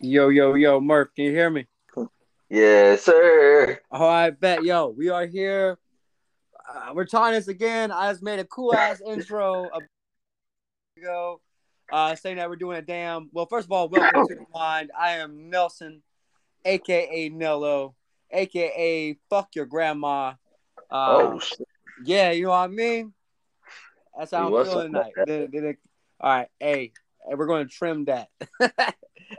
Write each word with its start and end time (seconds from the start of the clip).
Yo, 0.00 0.28
yo, 0.28 0.54
yo, 0.54 0.80
Murf, 0.80 1.08
can 1.16 1.24
you 1.24 1.32
hear 1.32 1.50
me? 1.50 1.66
Yes, 2.48 3.02
sir. 3.02 3.80
Oh, 3.90 4.06
I 4.06 4.30
bet. 4.30 4.62
Yo, 4.62 4.94
we 4.96 5.08
are 5.08 5.26
here. 5.26 5.76
Uh, 6.72 6.92
we're 6.94 7.04
trying 7.04 7.32
this 7.32 7.48
again. 7.48 7.90
I 7.90 8.12
just 8.12 8.22
made 8.22 8.38
a 8.38 8.44
cool 8.44 8.72
ass 8.72 9.02
intro 9.04 9.68
a 9.74 9.80
ago, 11.00 11.40
uh, 11.92 12.14
saying 12.14 12.36
that 12.36 12.48
we're 12.48 12.54
doing 12.54 12.78
a 12.78 12.82
damn. 12.82 13.28
Well, 13.32 13.46
first 13.46 13.64
of 13.64 13.72
all, 13.72 13.88
welcome 13.88 14.24
to 14.28 14.34
the 14.36 14.46
mind. 14.54 14.92
I 14.96 15.14
am 15.14 15.50
Nelson, 15.50 16.00
aka 16.64 17.28
Nello, 17.30 17.96
aka 18.30 19.16
fuck 19.28 19.48
your 19.56 19.66
grandma. 19.66 20.34
Uh, 20.88 21.06
oh, 21.08 21.38
shit. 21.40 21.66
yeah, 22.04 22.30
you 22.30 22.44
know 22.44 22.50
what 22.50 22.58
I 22.58 22.68
mean. 22.68 23.14
That's 24.16 24.30
how 24.30 24.48
Hey, 24.48 24.58
I'm 24.58 24.64
feeling 24.64 24.92
tonight. 24.92 25.14
Did 25.26 25.76
all 26.20 26.30
right, 26.30 26.48
hey, 26.60 26.92
hey, 27.26 27.34
we're 27.34 27.46
going 27.46 27.66
to 27.66 27.74
trim 27.74 28.04
that. 28.04 28.28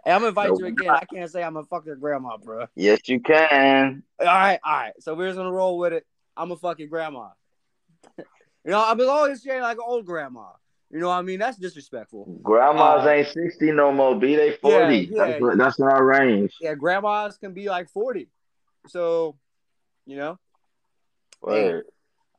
hey, 0.09 0.15
I'm 0.15 0.19
gonna 0.21 0.29
invite 0.29 0.49
No, 0.49 0.59
you 0.59 0.65
again. 0.65 0.89
I 0.89 1.05
can't 1.05 1.29
say 1.29 1.43
I'm 1.43 1.57
a 1.57 1.63
fuck 1.63 1.85
your 1.85 1.95
grandma, 1.95 2.37
bro. 2.37 2.65
yes, 2.75 3.07
you 3.07 3.19
can. 3.19 4.03
All 4.19 4.25
right, 4.25 4.59
all 4.63 4.73
right. 4.73 4.93
So 4.99 5.13
we're 5.15 5.27
just 5.27 5.37
gonna 5.37 5.51
roll 5.51 5.77
with 5.77 5.93
it. 5.93 6.05
I'm 6.35 6.51
a 6.51 6.55
fucking 6.57 6.89
grandma. 6.89 7.29
you 8.17 8.23
know, 8.65 8.83
I'm 8.83 8.99
always 9.07 9.43
saying 9.43 9.61
like 9.61 9.77
an 9.77 9.83
old 9.85 10.05
grandma. 10.05 10.47
You 10.91 10.99
know 10.99 11.09
what 11.09 11.15
I 11.15 11.21
mean? 11.21 11.37
That's 11.39 11.57
disrespectful. 11.57 12.39
Grandmas 12.41 13.05
Uh, 13.05 13.09
ain't 13.09 13.27
60 13.27 13.71
no 13.73 13.91
more, 13.91 14.15
Be 14.17 14.35
They 14.35 14.53
40. 14.53 14.95
yeah. 14.97 15.27
That's, 15.27 15.41
what, 15.41 15.57
that's 15.59 15.79
our 15.79 16.03
range. 16.03 16.55
Yeah, 16.59 16.73
grandmas 16.73 17.37
can 17.37 17.53
be 17.53 17.69
like 17.69 17.89
40. 17.89 18.27
So, 18.87 19.37
you 20.07 20.17
know, 20.17 20.39
Word. 21.41 21.85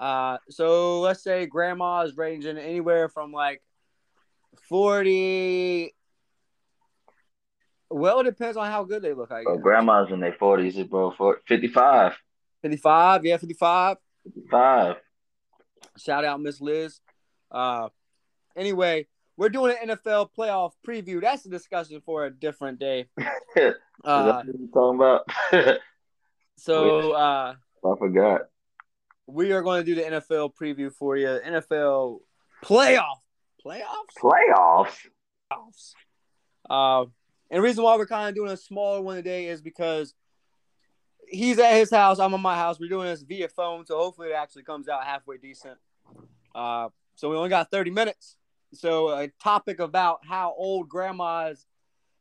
uh, 0.01 0.39
so 0.49 1.01
let's 1.01 1.23
say 1.23 1.47
grandmas 1.47 2.17
ranging 2.17 2.59
anywhere 2.59 3.09
from 3.09 3.31
like 3.33 3.63
40. 4.69 5.95
Well, 7.91 8.21
it 8.21 8.25
depends 8.25 8.57
on 8.57 8.71
how 8.71 8.85
good 8.85 9.03
they 9.03 9.13
look, 9.13 9.33
I 9.33 9.43
Bro, 9.43 9.59
grandmas 9.59 10.13
in 10.13 10.21
their 10.21 10.33
40s, 10.33 10.89
bro. 10.89 11.13
For 11.17 11.41
55. 11.49 12.17
55, 12.63 13.25
yeah, 13.25 13.37
55. 13.37 13.97
55. 14.25 14.97
Shout 15.97 16.25
out 16.25 16.41
Miss 16.41 16.61
Liz. 16.61 17.01
Uh, 17.51 17.89
anyway, 18.57 19.07
we're 19.37 19.49
doing 19.49 19.75
an 19.83 19.89
NFL 19.89 20.29
playoff 20.37 20.73
preview. 20.87 21.21
That's 21.21 21.45
a 21.47 21.49
discussion 21.49 22.01
for 22.05 22.27
a 22.27 22.31
different 22.31 22.79
day. 22.79 23.09
Uh, 24.03 24.25
that 24.25 24.47
what 24.47 24.59
you 24.59 24.71
talking 24.73 24.99
about? 24.99 25.79
so 26.57 27.13
uh, 27.13 27.55
I 27.85 27.99
forgot. 27.99 28.43
we 29.27 29.53
are 29.53 29.61
going 29.61 29.85
to 29.85 29.85
do 29.85 29.95
the 29.95 30.01
NFL 30.01 30.55
preview 30.59 30.91
for 30.91 31.19
you. 31.19 31.27
NFL 31.27 32.21
playoff 32.65 33.19
playoffs. 33.65 34.15
Playoffs? 34.23 34.97
Playoffs. 35.53 35.93
Uh, 36.69 37.05
and 37.51 37.59
the 37.59 37.63
reason 37.63 37.83
why 37.83 37.97
we're 37.97 38.07
kind 38.07 38.29
of 38.29 38.35
doing 38.35 38.53
a 38.53 38.57
smaller 38.57 39.01
one 39.01 39.17
today 39.17 39.49
is 39.49 39.61
because 39.61 40.15
he's 41.29 41.59
at 41.59 41.75
his 41.75 41.91
house. 41.91 42.19
I'm 42.19 42.35
at 42.35 42.41
my 42.41 42.57
house. 42.57 42.79
We're 42.79 42.89
doing 42.89 43.07
this 43.07 43.23
via 43.23 43.49
phone, 43.49 43.85
so 43.87 43.99
hopefully 43.99 44.29
it 44.29 44.35
actually 44.35 44.63
comes 44.63 44.89
out 44.89 45.05
halfway 45.05 45.39
decent. 45.39 45.79
Uh, 46.55 46.89
so 47.17 47.31
we 47.31 47.37
only 47.37 47.49
got 47.49 47.71
30 47.71 47.91
minutes. 47.91 48.37
So 48.73 49.11
a 49.11 49.29
topic 49.43 49.81
about 49.81 50.21
how 50.25 50.55
old 50.57 50.89
grandmas, 50.89 51.67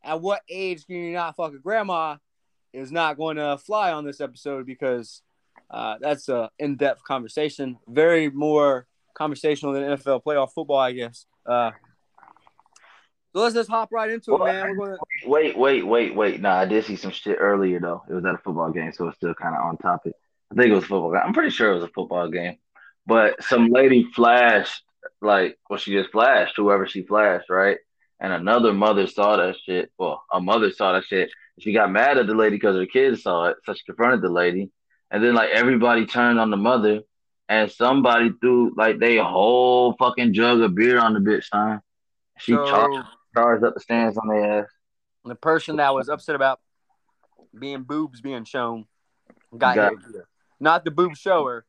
at 0.03 0.19
what 0.21 0.41
age 0.49 0.85
can 0.85 0.95
you 0.95 1.13
not 1.13 1.35
fuck 1.35 1.53
a 1.53 1.59
grandma, 1.59 2.17
is 2.73 2.91
not 2.91 3.17
going 3.17 3.37
to 3.37 3.57
fly 3.57 3.91
on 3.91 4.05
this 4.05 4.21
episode 4.21 4.65
because 4.65 5.21
uh, 5.69 5.97
that's 5.99 6.29
a 6.29 6.49
in-depth 6.57 7.03
conversation. 7.03 7.77
Very 7.87 8.29
more 8.29 8.87
conversational 9.13 9.73
than 9.73 9.83
NFL 9.83 10.23
playoff 10.23 10.53
football, 10.53 10.79
I 10.79 10.91
guess. 10.93 11.25
Uh, 11.45 11.71
so 13.33 13.41
let's 13.41 13.55
just 13.55 13.69
hop 13.69 13.89
right 13.91 14.09
into 14.09 14.35
it, 14.35 14.43
man. 14.43 14.75
To 14.75 14.97
Wait, 15.25 15.57
wait, 15.57 15.85
wait, 15.85 16.15
wait. 16.15 16.41
Nah, 16.41 16.57
I 16.57 16.65
did 16.65 16.85
see 16.85 16.95
some 16.95 17.11
shit 17.11 17.37
earlier, 17.39 17.79
though. 17.79 18.03
It 18.09 18.13
was 18.13 18.25
at 18.25 18.35
a 18.35 18.39
football 18.39 18.71
game, 18.71 18.91
so 18.91 19.07
it's 19.07 19.17
still 19.17 19.33
kind 19.33 19.55
of 19.55 19.61
on 19.61 19.77
topic. 19.77 20.13
I 20.51 20.55
think 20.55 20.71
it 20.71 20.75
was 20.75 20.83
a 20.83 20.87
football 20.87 21.11
game. 21.11 21.21
I'm 21.23 21.33
pretty 21.33 21.51
sure 21.51 21.71
it 21.71 21.75
was 21.75 21.83
a 21.83 21.89
football 21.89 22.29
game. 22.29 22.57
But 23.05 23.43
some 23.43 23.69
lady 23.69 24.07
flashed, 24.15 24.83
like, 25.21 25.57
well, 25.69 25.79
she 25.79 25.93
just 25.93 26.11
flashed, 26.11 26.55
whoever 26.57 26.87
she 26.87 27.03
flashed, 27.03 27.49
right? 27.49 27.77
And 28.19 28.33
another 28.33 28.73
mother 28.73 29.07
saw 29.07 29.37
that 29.37 29.55
shit. 29.65 29.91
Well, 29.97 30.23
a 30.31 30.41
mother 30.41 30.71
saw 30.71 30.93
that 30.93 31.05
shit. 31.05 31.29
She 31.59 31.73
got 31.73 31.91
mad 31.91 32.17
at 32.17 32.27
the 32.27 32.33
lady 32.33 32.55
because 32.55 32.75
her 32.75 32.85
kids 32.85 33.23
saw 33.23 33.47
it, 33.47 33.57
so 33.65 33.73
she 33.73 33.83
confronted 33.85 34.21
the 34.21 34.29
lady. 34.29 34.71
And 35.11 35.23
then, 35.23 35.33
like, 35.33 35.49
everybody 35.51 36.05
turned 36.05 36.39
on 36.39 36.49
the 36.51 36.57
mother, 36.57 37.01
and 37.47 37.71
somebody 37.71 38.31
threw, 38.39 38.73
like, 38.75 38.99
they 38.99 39.17
whole 39.17 39.95
fucking 39.97 40.33
jug 40.33 40.61
of 40.61 40.75
beer 40.75 40.99
on 40.99 41.13
the 41.13 41.19
bitch, 41.19 41.45
son. 41.45 41.81
She 42.37 42.53
so 42.53 42.65
charged, 42.65 43.07
charged 43.33 43.63
up 43.63 43.73
the 43.73 43.79
stands 43.79 44.17
on 44.17 44.27
their 44.27 44.61
ass. 44.61 44.69
the 45.25 45.35
person 45.35 45.75
that 45.77 45.93
was 45.93 46.09
upset 46.09 46.35
about 46.35 46.59
being 47.57 47.83
boobs 47.83 48.21
being 48.21 48.43
shown 48.45 48.85
got, 49.57 49.75
Got- 49.75 49.93
here. 50.11 50.27
Not 50.59 50.83
the 50.83 50.91
boob 50.91 51.15
shower. 51.15 51.65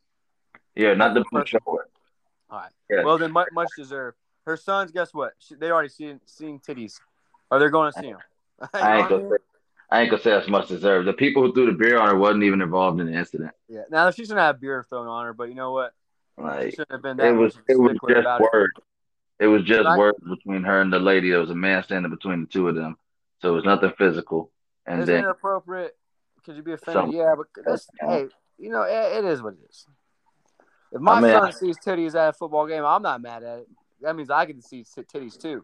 Yeah, 0.74 0.94
not 0.94 1.14
the 1.14 1.24
Person. 1.24 1.46
show. 1.46 1.58
All 1.66 2.58
right. 2.58 2.70
Yeah. 2.90 3.04
Well, 3.04 3.18
then 3.18 3.32
much, 3.32 3.48
much 3.52 3.68
deserved. 3.76 4.16
Her 4.46 4.56
sons, 4.56 4.90
guess 4.90 5.12
what? 5.14 5.32
She, 5.38 5.54
they 5.54 5.70
already 5.70 5.88
seen 5.90 6.20
seeing 6.26 6.58
titties, 6.58 6.98
or 7.50 7.58
they're 7.58 7.70
going 7.70 7.92
to 7.92 8.00
see 8.00 8.06
them. 8.10 8.18
I 8.74 8.98
ain't 8.98 9.08
gonna 9.08 9.28
say, 9.30 9.36
I 9.90 10.00
ain't 10.02 10.10
gonna 10.10 10.22
say 10.22 10.30
that's 10.30 10.48
much 10.48 10.68
deserved. 10.68 11.06
The 11.08 11.12
people 11.12 11.42
who 11.42 11.52
threw 11.54 11.66
the 11.66 11.72
beer 11.72 11.98
on 11.98 12.08
her 12.08 12.16
wasn't 12.16 12.42
even 12.44 12.60
involved 12.62 13.00
in 13.00 13.06
the 13.06 13.12
incident. 13.14 13.52
Yeah. 13.68 13.82
Now 13.90 14.10
she 14.10 14.22
shouldn't 14.22 14.40
have 14.40 14.60
beer 14.60 14.84
thrown 14.88 15.06
on 15.06 15.24
her, 15.24 15.32
but 15.32 15.48
you 15.48 15.54
know 15.54 15.72
what? 15.72 15.92
She 16.36 16.42
Like 16.44 16.70
shouldn't 16.70 16.92
have 16.92 17.02
been 17.02 17.16
that 17.18 17.28
it 17.28 17.32
was, 17.32 17.58
it 17.68 17.78
was 17.78 17.92
just 18.08 18.26
it. 18.26 18.70
It 19.40 19.46
was 19.46 19.64
just 19.64 19.86
I- 19.86 19.96
words 19.96 20.18
between 20.28 20.62
her 20.62 20.80
and 20.80 20.92
the 20.92 20.98
lady. 21.00 21.30
There 21.30 21.40
was 21.40 21.50
a 21.50 21.54
man 21.54 21.82
standing 21.82 22.10
between 22.10 22.42
the 22.42 22.46
two 22.46 22.68
of 22.68 22.74
them, 22.74 22.96
so 23.40 23.48
it 23.48 23.52
was 23.52 23.64
nothing 23.64 23.92
physical. 23.96 24.52
And 24.86 25.00
Is 25.00 25.06
then 25.06 25.24
inappropriate? 25.24 25.96
Could 26.44 26.56
you 26.56 26.62
be 26.62 26.72
offended? 26.72 27.02
Some- 27.02 27.12
yeah, 27.12 27.34
but 27.36 27.46
that's 27.64 27.88
hey, 28.00 28.28
you 28.58 28.70
know, 28.70 28.82
it, 28.82 29.18
it 29.18 29.24
is 29.24 29.42
what 29.42 29.54
it 29.54 29.60
is. 29.68 29.86
If 30.92 31.00
my 31.00 31.14
I 31.14 31.20
mean, 31.20 31.32
son 31.32 31.52
sees 31.52 31.78
titties 31.78 32.14
at 32.14 32.30
a 32.30 32.32
football 32.32 32.66
game, 32.66 32.84
I'm 32.84 33.02
not 33.02 33.22
mad 33.22 33.42
at 33.42 33.60
it. 33.60 33.68
That 34.02 34.16
means 34.16 34.30
I 34.30 34.44
get 34.44 34.56
to 34.56 34.62
see 34.62 34.84
titties 34.84 35.40
too. 35.40 35.62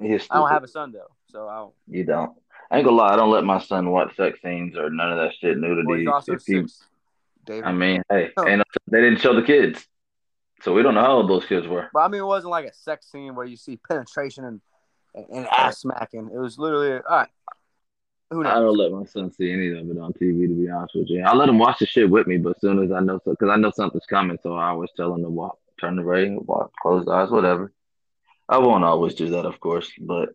I 0.00 0.18
don't 0.30 0.50
have 0.50 0.64
a 0.64 0.68
son 0.68 0.92
though, 0.92 1.10
so 1.26 1.48
I 1.48 1.56
don't. 1.56 1.74
You 1.88 2.04
don't. 2.04 2.32
I 2.70 2.76
ain't 2.78 2.84
gonna 2.84 2.96
lie. 2.96 3.12
I 3.12 3.16
don't 3.16 3.30
let 3.30 3.44
my 3.44 3.58
son 3.60 3.90
watch 3.90 4.14
sex 4.16 4.38
scenes 4.42 4.76
or 4.76 4.90
none 4.90 5.10
of 5.12 5.18
that 5.18 5.32
shit. 5.40 5.58
Nudity. 5.58 5.86
Well, 5.86 5.98
he's 5.98 6.08
also 6.08 6.32
If 6.34 6.42
he- 6.46 6.64
David. 7.44 7.64
I 7.64 7.72
mean, 7.72 8.02
hey, 8.08 8.30
Oh. 8.36 8.46
ain't 8.48 8.62
they 8.86 9.00
didn't 9.00 9.20
show 9.20 9.34
the 9.34 9.42
kids, 9.42 9.86
so 10.62 10.74
we 10.74 10.82
don't 10.82 10.94
know 10.94 11.02
how 11.02 11.16
old 11.16 11.30
those 11.30 11.44
kids 11.46 11.66
were. 11.66 11.88
But 11.92 12.00
I 12.00 12.08
mean, 12.08 12.20
it 12.20 12.26
wasn't 12.26 12.50
like 12.50 12.66
a 12.66 12.74
sex 12.74 13.10
scene 13.10 13.34
where 13.34 13.46
you 13.46 13.56
see 13.56 13.78
penetration 13.88 14.44
and 14.44 14.60
and, 15.14 15.46
ass 15.46 15.80
smacking. 15.80 16.30
It 16.32 16.38
was 16.38 16.58
literally 16.58 16.92
all 16.92 17.00
right. 17.08 17.28
Who 18.30 18.44
knows? 18.44 18.52
I 18.52 18.60
don't 18.60 18.76
let 18.76 18.92
my 18.92 19.04
son 19.04 19.32
see 19.32 19.50
any 19.50 19.68
of 19.70 19.90
it 19.90 19.98
on 19.98 20.12
TV. 20.12 20.46
To 20.46 20.54
be 20.54 20.70
honest 20.70 20.94
with 20.94 21.08
you, 21.10 21.22
I 21.22 21.34
let 21.34 21.48
him 21.48 21.58
watch 21.58 21.80
the 21.80 21.86
shit 21.86 22.08
with 22.08 22.28
me, 22.28 22.36
but 22.36 22.56
as 22.56 22.60
soon 22.60 22.82
as 22.82 22.92
I 22.92 23.00
know, 23.00 23.18
because 23.24 23.48
I 23.50 23.56
know 23.56 23.72
something's 23.74 24.06
coming, 24.06 24.38
so 24.42 24.54
I 24.54 24.68
always 24.68 24.90
tell 24.96 25.12
him 25.14 25.22
to 25.22 25.30
walk, 25.30 25.58
turn 25.80 25.96
the 25.96 26.04
radio, 26.04 26.40
walk, 26.40 26.70
close 26.80 27.04
the 27.04 27.10
eyes, 27.10 27.30
whatever. 27.30 27.72
I 28.48 28.58
won't 28.58 28.84
always 28.84 29.14
do 29.14 29.30
that, 29.30 29.46
of 29.46 29.58
course, 29.58 29.90
but 30.00 30.30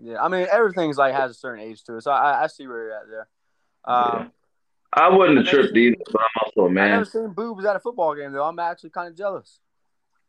Yeah, 0.00 0.22
I 0.22 0.28
mean, 0.28 0.46
everything's 0.50 0.96
like 0.96 1.14
has 1.14 1.32
a 1.32 1.34
certain 1.34 1.64
age 1.64 1.82
to 1.84 1.96
it, 1.96 2.02
so 2.02 2.12
I, 2.12 2.44
I 2.44 2.46
see 2.46 2.68
where 2.68 2.84
you're 2.84 2.92
at 2.92 3.08
there. 3.08 3.28
Um, 3.84 4.18
Yeah. 4.20 4.28
I 4.92 5.08
wouldn't 5.08 5.38
have 5.38 5.46
tripped 5.46 5.76
either. 5.76 5.96
But 6.12 6.20
I'm 6.20 6.42
also 6.44 6.66
a 6.66 6.70
man. 6.70 6.84
I've 6.84 6.90
never 6.90 7.04
seen 7.04 7.28
boobs 7.32 7.64
at 7.64 7.76
a 7.76 7.80
football 7.80 8.14
game 8.14 8.32
though. 8.32 8.44
I'm 8.44 8.58
actually 8.58 8.90
kind 8.90 9.08
of 9.08 9.16
jealous. 9.16 9.58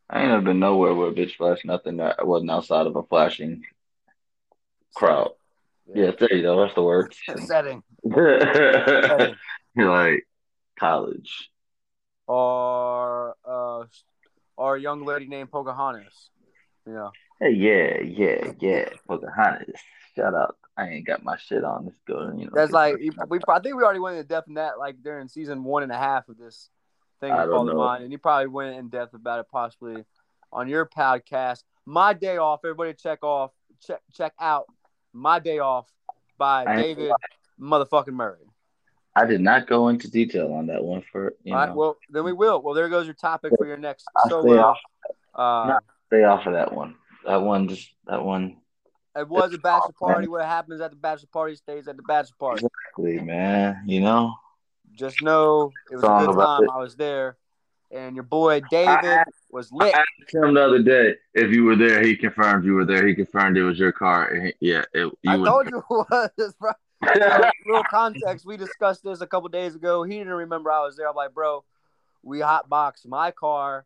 I 0.08 0.20
ain't 0.20 0.30
never 0.30 0.42
been 0.42 0.58
nowhere 0.58 0.94
where 0.94 1.08
a 1.08 1.12
bitch 1.12 1.36
flashed 1.36 1.64
nothing 1.64 1.96
that 1.98 2.26
wasn't 2.26 2.50
outside 2.50 2.86
of 2.86 2.96
a 2.96 3.02
flashing 3.02 3.64
crowd. 4.94 5.32
Yeah, 5.92 6.12
there 6.18 6.34
you 6.34 6.42
go. 6.42 6.60
That's 6.60 6.74
the 6.74 6.82
word. 6.82 7.14
Setting. 7.46 7.82
You're 8.04 9.90
like 9.90 10.26
college. 10.78 11.50
Or 12.26 13.34
uh, 13.44 13.84
or 14.56 14.76
a 14.76 14.80
young 14.80 15.04
lady 15.04 15.26
named 15.26 15.50
Pocahontas. 15.50 16.30
You 16.86 16.92
know. 16.92 17.10
Hey, 17.40 17.50
yeah, 17.50 18.00
yeah, 18.00 18.52
yeah. 18.60 18.88
Pocahontas. 19.08 19.80
Shut 20.14 20.34
up. 20.34 20.56
I 20.76 20.88
ain't 20.88 21.06
got 21.06 21.24
my 21.24 21.36
shit 21.36 21.64
on. 21.64 21.84
Let's 21.84 21.98
go. 22.06 22.32
You 22.36 22.46
know, 22.46 22.50
That's 22.54 22.72
like 22.72 22.96
we. 22.96 23.40
I 23.48 23.60
think 23.60 23.76
we 23.76 23.82
already 23.82 24.00
went 24.00 24.18
in 24.18 24.26
depth 24.26 24.48
in 24.48 24.54
that 24.54 24.78
like 24.78 25.02
during 25.02 25.28
season 25.28 25.64
one 25.64 25.82
and 25.82 25.92
a 25.92 25.96
half 25.96 26.28
of 26.28 26.36
this 26.36 26.68
thing 27.20 27.32
I 27.32 27.44
we 27.44 27.52
don't 27.52 27.66
the 27.66 27.74
know. 27.74 27.88
and 27.88 28.10
you 28.10 28.18
probably 28.18 28.48
went 28.48 28.76
in 28.76 28.88
depth 28.88 29.14
about 29.14 29.40
it 29.40 29.46
possibly 29.50 30.04
on 30.52 30.68
your 30.68 30.86
podcast. 30.86 31.62
My 31.86 32.12
day 32.12 32.36
off. 32.38 32.60
Everybody 32.64 32.94
check 32.94 33.22
off. 33.22 33.52
Check 33.86 34.00
check 34.12 34.32
out 34.40 34.66
my 35.12 35.38
day 35.38 35.58
off 35.58 35.86
by 36.38 36.64
I- 36.66 36.76
David 36.76 37.12
motherfucking 37.60 38.12
Murray. 38.12 38.38
I 39.16 39.26
did 39.26 39.40
not 39.40 39.68
go 39.68 39.88
into 39.88 40.10
detail 40.10 40.52
on 40.52 40.66
that 40.66 40.82
one 40.82 41.04
for 41.12 41.34
you 41.44 41.54
All 41.54 41.60
right. 41.60 41.68
know. 41.68 41.74
Well, 41.76 41.98
then 42.10 42.24
we 42.24 42.32
will. 42.32 42.60
Well, 42.60 42.74
there 42.74 42.88
goes 42.88 43.06
your 43.06 43.14
topic 43.14 43.52
for 43.56 43.64
your 43.64 43.76
next 43.76 44.06
stay 44.18 44.30
solo. 44.30 44.74
Uh. 45.32 45.78
Stay 46.14 46.22
off 46.22 46.46
of 46.46 46.52
that 46.52 46.72
one. 46.72 46.94
That 47.26 47.42
one 47.42 47.68
just 47.68 47.90
that 48.06 48.24
one. 48.24 48.58
it 49.16 49.28
was 49.28 49.52
a 49.52 49.58
bachelor 49.58 49.94
party. 49.98 50.28
What 50.28 50.44
happens 50.44 50.80
at 50.80 50.90
the 50.92 50.96
bachelor 50.96 51.28
party 51.32 51.56
stays 51.56 51.88
at 51.88 51.96
the 51.96 52.04
bachelor 52.04 52.36
party. 52.38 52.66
Exactly, 52.66 53.20
man. 53.20 53.82
You 53.86 54.00
know. 54.00 54.34
Just 54.94 55.20
know 55.22 55.72
it 55.90 55.96
was 55.96 56.04
a 56.04 56.26
good 56.26 56.36
time. 56.36 56.62
it. 56.62 56.70
I 56.70 56.78
was 56.78 56.94
there, 56.94 57.36
and 57.90 58.14
your 58.14 58.22
boy 58.22 58.60
David 58.60 59.18
was 59.50 59.72
lit. 59.72 59.92
I 59.92 59.98
asked 59.98 60.34
him 60.34 60.54
the 60.54 60.64
other 60.64 60.82
day 60.82 61.16
if 61.34 61.50
you 61.50 61.64
were 61.64 61.74
there. 61.74 62.00
He 62.00 62.14
confirmed 62.14 62.64
you 62.64 62.74
were 62.74 62.84
there. 62.84 63.04
He 63.04 63.14
confirmed 63.16 63.56
it 63.56 63.64
was 63.64 63.78
your 63.78 63.90
car. 63.90 64.32
He- 64.32 64.54
yeah, 64.60 64.84
it, 64.92 65.12
you 65.22 65.32
I 65.32 65.36
told 65.38 65.68
you 65.68 65.78
it 65.78 66.30
was, 66.38 66.54
bro. 66.60 66.70
So, 67.12 67.40
little 67.66 67.82
context. 67.90 68.46
We 68.46 68.56
discussed 68.56 69.02
this 69.02 69.20
a 69.20 69.26
couple 69.26 69.48
days 69.48 69.74
ago. 69.74 70.04
He 70.04 70.18
didn't 70.18 70.32
remember 70.32 70.70
I 70.70 70.84
was 70.84 70.96
there. 70.96 71.08
I'm 71.08 71.16
like, 71.16 71.34
bro, 71.34 71.64
we 72.22 72.38
hotboxed 72.38 73.08
my 73.08 73.32
car. 73.32 73.84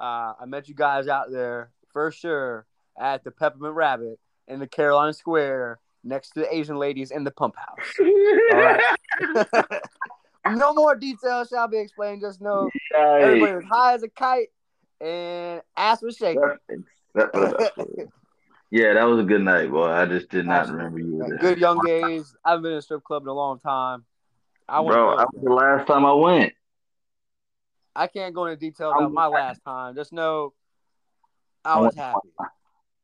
Uh, 0.00 0.32
I 0.40 0.46
met 0.46 0.66
you 0.68 0.74
guys 0.74 1.08
out 1.08 1.30
there 1.30 1.70
for 1.92 2.10
sure 2.10 2.66
at 2.98 3.22
the 3.22 3.30
Peppermint 3.30 3.74
Rabbit 3.74 4.18
in 4.48 4.58
the 4.58 4.66
Carolina 4.66 5.12
Square 5.12 5.78
next 6.02 6.30
to 6.30 6.40
the 6.40 6.54
Asian 6.54 6.76
ladies 6.76 7.10
in 7.10 7.22
the 7.22 7.30
pump 7.30 7.54
house. 7.56 7.94
no 10.48 10.72
more 10.72 10.96
details 10.96 11.48
shall 11.48 11.68
be 11.68 11.78
explained. 11.78 12.22
Just 12.22 12.40
know 12.40 12.70
everybody 12.94 13.54
was 13.56 13.64
high 13.70 13.92
as 13.94 14.02
a 14.02 14.08
kite 14.08 14.48
and 15.00 15.60
ass 15.76 16.00
was 16.02 16.16
shaking. 16.16 16.40
That- 17.14 17.32
that- 17.32 18.08
yeah, 18.70 18.94
that 18.94 19.02
was 19.04 19.18
a 19.18 19.24
good 19.24 19.42
night, 19.42 19.68
boy. 19.70 19.88
I 19.90 20.06
just 20.06 20.30
did 20.30 20.46
not 20.46 20.68
remember 20.68 21.00
you 21.00 21.16
were 21.16 21.28
there. 21.28 21.38
Good 21.38 21.58
young 21.58 21.80
days. 21.80 22.36
I 22.44 22.50
haven't 22.50 22.62
been 22.62 22.72
in 22.72 22.78
a 22.78 22.82
strip 22.82 23.02
club 23.02 23.22
in 23.24 23.28
a 23.28 23.34
long 23.34 23.58
time. 23.58 24.04
I 24.68 24.80
Bro, 24.80 25.16
that 25.16 25.26
was 25.34 25.42
the 25.42 25.52
last 25.52 25.88
time 25.88 26.06
I 26.06 26.12
went. 26.12 26.52
I 28.00 28.06
can't 28.06 28.34
go 28.34 28.46
into 28.46 28.58
details 28.58 28.94
I 28.96 28.98
about 28.98 29.12
my 29.12 29.26
last 29.26 29.62
time. 29.62 29.94
Just 29.94 30.10
know 30.10 30.54
I 31.62 31.80
was 31.80 31.94
happy. 31.94 32.30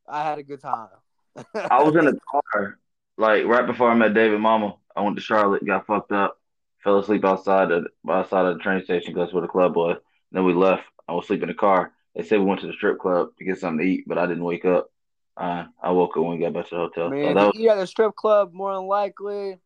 I 0.09 0.25
had 0.25 0.39
a 0.39 0.43
good 0.43 0.63
time. 0.63 0.89
I 1.55 1.83
was 1.83 1.95
in 1.97 2.07
the 2.07 2.19
car, 2.31 2.79
like 3.19 3.45
right 3.45 3.67
before 3.67 3.91
I 3.91 3.95
met 3.95 4.15
David 4.15 4.41
Mama. 4.41 4.77
I 4.97 5.03
went 5.03 5.17
to 5.17 5.23
Charlotte, 5.23 5.67
got 5.67 5.87
fucked 5.87 6.13
up, 6.13 6.41
fell 6.83 6.99
asleep 6.99 7.27
outside 7.27 7.69
the 7.69 7.85
outside 8.11 8.47
of 8.47 8.57
the 8.57 8.63
train 8.63 8.83
station 8.85 9.13
because 9.13 9.27
that's 9.27 9.35
where 9.35 9.43
the 9.43 9.49
club 9.49 9.77
was. 9.77 9.99
Then 10.33 10.47
we 10.47 10.55
left. 10.55 10.85
I 11.07 11.13
was 11.13 11.27
sleeping 11.27 11.51
in 11.51 11.55
the 11.55 11.61
car. 11.61 11.93
They 12.15 12.23
said 12.23 12.39
we 12.39 12.47
went 12.47 12.63
to 12.63 12.67
the 12.67 12.73
strip 12.73 12.99
club 12.99 13.37
to 13.37 13.45
get 13.45 13.59
something 13.59 13.85
to 13.85 13.93
eat, 13.93 14.05
but 14.07 14.17
I 14.17 14.25
didn't 14.25 14.45
wake 14.45 14.65
up. 14.65 14.91
Uh, 15.37 15.65
I 15.83 15.91
woke 15.91 16.17
up 16.17 16.23
when 16.23 16.39
we 16.39 16.43
got 16.43 16.55
back 16.55 16.71
to 16.71 16.75
the 16.75 16.81
hotel. 16.81 17.09
I 17.09 17.11
So 17.11 17.15
mean, 17.17 17.35
that 17.35 17.37
if 17.37 17.47
was, 17.49 17.57
you 17.57 17.69
at 17.69 17.77
a 17.77 17.87
strip 17.87 18.17
club, 18.17 18.55
more 18.55 18.75
than 18.75 18.87
likely, 18.87 19.59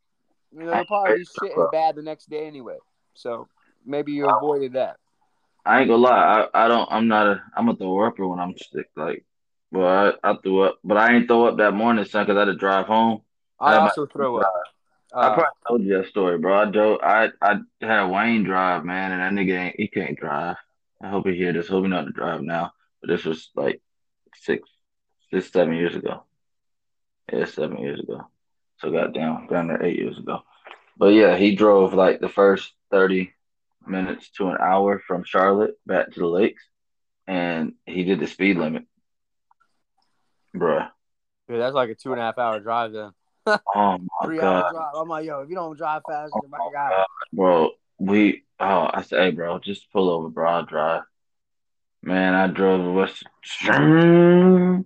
you 0.50 0.64
know, 0.64 0.84
probably 0.86 1.24
shitting 1.40 1.70
bad 1.70 1.94
the 1.94 2.02
next 2.02 2.28
day 2.28 2.48
anyway. 2.48 2.78
So 3.14 3.46
maybe 3.86 4.10
you 4.10 4.28
avoided 4.28 4.72
that. 4.72 4.96
I 5.64 5.80
ain't 5.80 5.88
gonna 5.88 6.02
lie. 6.02 6.46
I, 6.54 6.64
I 6.64 6.68
don't. 6.68 6.88
I'm 6.90 7.08
not 7.08 7.26
a. 7.26 7.42
I'm 7.56 7.68
a 7.68 7.76
throw 7.76 8.06
upper 8.06 8.26
when 8.26 8.40
I'm 8.40 8.56
sick. 8.56 8.88
Like, 8.96 9.24
well, 9.70 10.16
I, 10.24 10.30
I 10.30 10.36
threw 10.42 10.62
up, 10.62 10.78
but 10.82 10.96
I 10.96 11.14
ain't 11.14 11.28
throw 11.28 11.46
up 11.46 11.58
that 11.58 11.74
morning, 11.74 12.04
son, 12.04 12.24
because 12.24 12.36
I 12.36 12.40
had 12.40 12.52
to 12.52 12.56
drive 12.56 12.86
home. 12.86 13.22
I 13.60 13.74
I 13.74 13.76
also 13.76 14.06
throw 14.06 14.38
up. 14.38 14.52
I 15.22 15.28
Uh, 15.28 15.34
probably 15.34 15.44
told 15.68 15.82
you 15.82 15.98
that 15.98 16.06
story, 16.08 16.38
bro. 16.38 16.62
I 16.62 16.64
drove. 16.70 17.00
I 17.02 17.28
I 17.42 17.56
had 17.80 18.06
Wayne 18.06 18.44
drive, 18.44 18.84
man, 18.84 19.12
and 19.12 19.20
that 19.20 19.32
nigga 19.32 19.58
ain't. 19.58 19.76
He 19.78 19.88
can't 19.88 20.18
drive. 20.18 20.56
I 21.02 21.08
hope 21.08 21.26
he 21.26 21.34
hear 21.36 21.52
this. 21.52 21.68
Hope 21.68 21.84
he 21.84 21.90
how 21.90 22.02
to 22.02 22.10
drive 22.10 22.42
now. 22.42 22.72
But 23.00 23.10
this 23.10 23.24
was 23.24 23.50
like 23.54 23.80
six, 24.34 24.68
six, 25.30 25.50
seven 25.50 25.74
years 25.74 25.96
ago. 25.96 26.24
Yeah, 27.32 27.44
seven 27.44 27.78
years 27.78 28.00
ago. 28.00 28.26
So 28.78 28.90
goddamn, 28.90 29.46
down 29.48 29.68
there 29.68 29.82
eight 29.84 29.98
years 29.98 30.18
ago. 30.18 30.40
But 30.96 31.08
yeah, 31.08 31.36
he 31.36 31.54
drove 31.54 31.94
like 31.94 32.20
the 32.20 32.28
first 32.28 32.72
thirty 32.90 33.32
minutes 33.86 34.30
to 34.32 34.48
an 34.48 34.58
hour 34.60 35.00
from 35.06 35.24
Charlotte 35.24 35.74
back 35.86 36.12
to 36.12 36.20
the 36.20 36.26
lakes, 36.26 36.62
and 37.26 37.74
he 37.86 38.04
did 38.04 38.20
the 38.20 38.26
speed 38.26 38.56
limit, 38.56 38.84
bruh. 40.56 40.90
yeah, 41.48 41.58
that's 41.58 41.74
like 41.74 41.90
a 41.90 41.94
two 41.94 42.12
and 42.12 42.20
a 42.20 42.24
half 42.24 42.38
hour 42.38 42.60
drive 42.60 42.92
then. 42.92 43.10
Oh 43.74 43.98
my 43.98 44.26
Three 44.26 44.38
god. 44.38 44.64
hour 44.64 44.70
drive. 44.72 44.94
I'm 44.94 45.08
like, 45.08 45.26
yo, 45.26 45.40
if 45.40 45.48
you 45.48 45.54
don't 45.54 45.76
drive 45.76 46.02
fast, 46.06 46.34
Oh 46.34 46.42
my 46.50 46.58
my 46.58 46.70
God. 46.72 46.90
God, 46.90 47.06
bro. 47.32 47.70
We 47.98 48.44
oh, 48.58 48.90
I 48.92 49.02
say, 49.02 49.16
hey, 49.24 49.30
bro, 49.30 49.58
just 49.58 49.90
pull 49.92 50.10
over, 50.10 50.28
bro. 50.28 50.48
I'll 50.48 50.64
drive. 50.64 51.02
Man, 52.02 52.34
I 52.34 52.46
drove 52.46 52.94
west. 52.94 53.24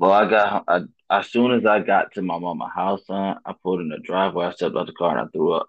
Well, 0.00 0.12
I 0.12 0.30
got 0.30 0.64
I 0.66 0.80
as 1.10 1.30
soon 1.30 1.52
as 1.52 1.66
I 1.66 1.80
got 1.80 2.12
to 2.14 2.22
my 2.22 2.38
mama's 2.38 2.70
house, 2.74 3.04
son, 3.06 3.36
I 3.44 3.52
pulled 3.62 3.80
in 3.80 3.90
the 3.90 3.98
driveway. 3.98 4.46
I 4.46 4.52
stepped 4.52 4.74
out 4.74 4.86
the 4.86 4.92
car 4.94 5.18
and 5.18 5.28
I 5.28 5.30
threw 5.30 5.52
up. 5.52 5.68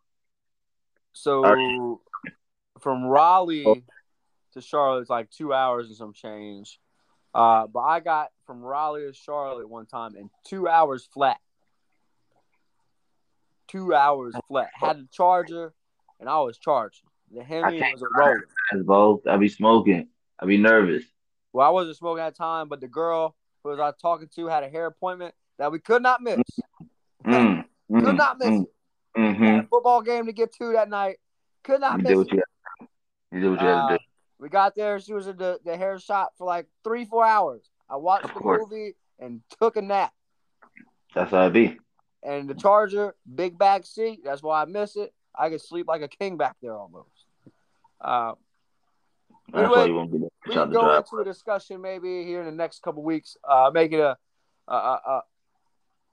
So 1.11 2.01
from 2.81 3.05
Raleigh 3.05 3.83
to 4.53 4.61
Charlotte, 4.61 5.01
it's 5.01 5.09
like 5.09 5.29
two 5.31 5.53
hours 5.53 5.87
and 5.87 5.95
some 5.95 6.13
change. 6.13 6.79
Uh, 7.33 7.67
but 7.67 7.79
I 7.79 7.99
got 7.99 8.29
from 8.45 8.61
Raleigh 8.61 9.07
to 9.07 9.13
Charlotte 9.13 9.69
one 9.69 9.85
time 9.85 10.15
in 10.15 10.29
two 10.45 10.67
hours 10.67 11.07
flat. 11.13 11.39
Two 13.67 13.93
hours 13.93 14.35
flat. 14.49 14.69
Had 14.73 14.97
the 14.97 15.07
charger, 15.11 15.73
and 16.19 16.27
I 16.27 16.39
was 16.41 16.57
charging. 16.57 17.05
The 17.33 17.43
Hemi 17.43 17.79
was 17.79 18.01
a 18.01 18.07
roller. 18.13 18.45
Both, 18.83 19.27
I 19.27 19.37
be 19.37 19.47
smoking. 19.47 20.09
I 20.39 20.45
be 20.45 20.57
nervous. 20.57 21.03
Well, 21.53 21.65
I 21.65 21.69
wasn't 21.69 21.95
smoking 21.97 22.23
at 22.23 22.33
the 22.33 22.37
time, 22.37 22.67
but 22.67 22.81
the 22.81 22.87
girl 22.87 23.35
who 23.63 23.69
was 23.69 23.79
I 23.79 23.85
was 23.85 23.95
talking 24.01 24.29
to 24.35 24.47
had 24.47 24.63
a 24.63 24.69
hair 24.69 24.87
appointment 24.87 25.33
that 25.57 25.71
we 25.71 25.79
could 25.79 26.01
not 26.01 26.21
miss. 26.21 26.39
Mm, 27.25 27.63
Could 27.89 28.03
mm, 28.03 28.17
not 28.17 28.39
miss 28.39 28.49
mm, 28.49 28.65
mm-hmm. 29.17 29.43
A 29.43 29.63
football 29.67 30.01
game 30.01 30.25
to 30.25 30.33
get 30.33 30.53
to 30.55 30.73
that 30.73 30.89
night. 30.89 31.17
Could 31.63 31.81
not 31.81 31.97
You 31.97 32.03
miss 32.03 32.09
did 32.09 32.17
what 32.17 32.33
it. 32.33 32.43
You 33.31 33.39
did 33.39 33.49
what 33.49 33.61
you 33.61 33.67
had 33.67 33.75
to 33.87 33.93
Uh, 33.93 33.97
do. 33.97 34.03
we 34.39 34.49
got 34.49 34.75
there. 34.75 34.99
She 34.99 35.13
was 35.13 35.27
at 35.27 35.37
the, 35.37 35.59
the 35.63 35.77
hair 35.77 35.99
shop 35.99 36.33
for 36.37 36.45
like 36.45 36.67
three, 36.83 37.05
four 37.05 37.25
hours. 37.25 37.69
I 37.89 37.95
watched 37.97 38.25
Of 38.25 38.33
the 38.33 38.39
course. 38.39 38.61
movie 38.69 38.95
and 39.19 39.41
took 39.59 39.75
a 39.75 39.81
nap. 39.81 40.13
That's 41.13 41.31
how 41.31 41.47
it 41.47 41.53
be. 41.53 41.77
And 42.23 42.49
the 42.49 42.53
charger, 42.53 43.15
big 43.33 43.57
back 43.57 43.85
seat. 43.85 44.21
That's 44.23 44.41
why 44.43 44.61
I 44.61 44.65
miss 44.65 44.95
it. 44.95 45.13
I 45.37 45.49
could 45.49 45.61
sleep 45.61 45.87
like 45.87 46.01
a 46.01 46.07
king 46.07 46.37
back 46.37 46.55
there 46.61 46.75
almost. 46.75 47.09
Uh, 47.99 48.33
That's 49.51 49.63
Anyway, 49.65 49.79
why 49.79 49.85
you 49.85 49.95
won't 49.95 50.11
be 50.11 50.17
we 50.47 50.53
can 50.53 50.71
go 50.71 50.95
into 50.97 51.17
a 51.17 51.23
discussion 51.25 51.81
maybe 51.81 52.23
here 52.23 52.39
in 52.39 52.45
the 52.45 52.51
next 52.51 52.81
couple 52.81 53.03
weeks. 53.03 53.37
Uh, 53.47 53.69
make 53.73 53.91
it 53.91 53.99
a 53.99 54.17
a, 54.67 54.73
a, 54.75 55.21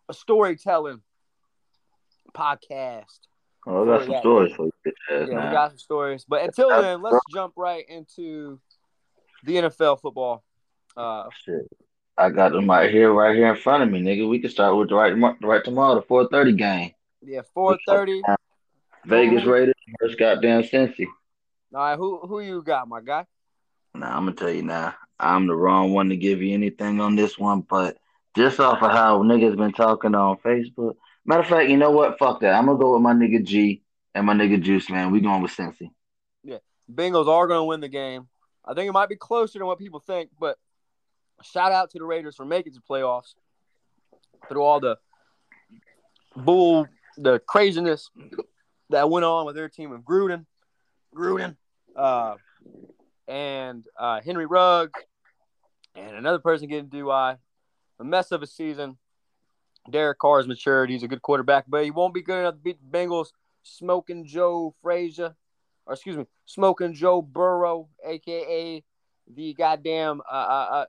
a- 0.09 0.15
storytelling 0.15 1.01
podcast. 2.35 3.19
Oh, 3.67 3.83
I 3.83 3.99
got 3.99 4.07
some 4.07 4.17
stories 4.21 4.55
for 4.55 4.67
you, 4.67 4.73
Yeah, 5.11 5.25
we 5.25 5.33
got 5.33 5.71
some 5.71 5.79
stories. 5.79 6.25
But 6.29 6.45
until 6.45 6.69
then, 6.69 7.03
let's 7.03 7.19
jump 7.33 7.55
right 7.57 7.85
into 7.89 8.61
the 9.45 9.55
NFL 9.57 10.01
football. 10.01 10.45
Uh, 10.97 11.29
Shit. 11.45 11.69
I 12.17 12.31
got 12.31 12.53
them 12.53 12.69
right 12.69 12.91
here, 12.91 13.13
right 13.13 13.37
here 13.37 13.49
in 13.49 13.57
front 13.57 13.85
of 13.85 13.91
me, 13.91 14.01
nigga. 14.01 14.29
We 14.29 14.41
can 14.41 14.51
start 14.51 14.77
with 14.77 14.89
the 14.89 14.97
right, 14.97 15.15
right 15.41 15.65
tomorrow, 15.65 15.95
the 15.95 16.03
four 16.03 16.29
thirty 16.29 16.53
game. 16.53 16.93
yeah, 17.23 17.43
four 17.55 17.79
thirty. 17.87 18.23
Vegas 19.05 19.45
Raiders 19.45 19.75
versus 20.01 20.17
goddamn 20.17 20.63
Cincy. 20.63 21.07
All 21.73 21.81
right, 21.81 21.97
who 21.97 22.19
who 22.19 22.41
you 22.41 22.63
got, 22.63 22.89
my 22.89 23.01
guy? 23.01 23.25
Now 23.95 24.17
I'm 24.17 24.25
gonna 24.25 24.33
tell 24.33 24.51
you 24.51 24.63
now, 24.63 24.95
I'm 25.21 25.47
the 25.47 25.55
wrong 25.55 25.93
one 25.93 26.09
to 26.09 26.17
give 26.17 26.43
you 26.43 26.55
anything 26.55 27.01
on 27.01 27.15
this 27.15 27.39
one, 27.39 27.61
but 27.61 27.97
just 28.37 28.59
off 28.59 28.83
of 28.83 28.91
how 28.91 29.23
niggas 29.23 29.57
been 29.57 29.73
talking 29.73 30.15
on 30.15 30.39
Facebook. 30.39 30.97
Matter 31.25 31.43
of 31.43 31.47
fact, 31.47 31.71
you 31.71 31.77
know 31.77 31.93
what? 31.93 32.19
Fuck 32.19 32.41
that. 32.41 32.55
I'm 32.55 32.67
gonna 32.67 32.79
go 32.79 32.95
with 32.95 33.03
my 33.03 33.13
nigga 33.13 33.45
G 33.45 33.83
and 34.15 34.27
my 34.27 34.35
nigga 34.35 34.61
Juice, 34.61 34.91
man. 34.91 35.11
We 35.11 35.21
going 35.21 35.43
with 35.43 35.53
Cincy. 35.53 35.91
Yeah, 36.43 36.59
Bengals 36.93 37.29
are 37.29 37.47
going 37.47 37.61
to 37.61 37.65
win 37.65 37.81
the 37.81 37.89
game. 37.89 38.29
I 38.65 38.75
think 38.75 38.89
it 38.89 38.93
might 38.93 39.09
be 39.09 39.17
closer 39.17 39.59
than 39.59 39.67
what 39.67 39.79
people 39.79 40.01
think, 40.01 40.31
but 40.39 40.59
shout 41.43 41.73
out 41.73 41.91
to 41.91 41.99
the 41.99 42.05
Raiders 42.05 42.37
for 42.37 42.45
making 42.45 42.75
the 42.75 42.81
playoffs 42.81 43.35
through 44.49 44.63
all 44.63 44.81
the 44.81 44.99
bull, 46.37 46.87
the 47.17 47.39
craziness 47.39 48.11
that 48.91 49.11
went 49.11 49.25
on 49.25 49.47
with 49.47 49.57
their 49.57 49.69
team 49.69 49.91
with 49.91 50.05
Gruden, 50.05 50.47
Gruden, 51.15 51.57
uh, 51.97 52.35
and 53.27 53.85
uh, 53.99 54.21
Henry 54.21 54.47
Ruggs, 54.47 55.01
and 55.95 56.17
another 56.17 56.39
person 56.39 56.69
getting 56.69 56.89
DUI. 56.91 57.39
A 58.01 58.05
mess 58.05 58.31
of 58.31 58.43
a 58.43 58.47
season. 58.47 58.97
Derek 59.91 60.19
Carr's 60.19 60.47
matured. 60.47 60.91
He's 60.91 61.03
a 61.03 61.09
good 61.09 61.23
quarterback, 61.23 61.65
but 61.67 61.85
he 61.85 61.91
won't 61.91 62.15
be 62.15 62.23
good 62.23 62.41
enough 62.41 62.55
to 62.55 62.61
beat 62.61 62.79
the 62.81 62.99
Bengals. 62.99 63.29
Smoking 63.77 64.25
Joe 64.25 64.75
Frazier, 64.83 65.35
or 65.87 65.95
excuse 65.95 66.17
me, 66.17 66.27
Smoking 66.47 66.95
Joe 66.95 67.23
Burrow, 67.23 67.89
aka 68.05 68.83
the 69.35 69.55
goddamn 69.55 70.21
uh, 70.31 70.35
uh, 70.35 70.69
uh, 70.71 70.85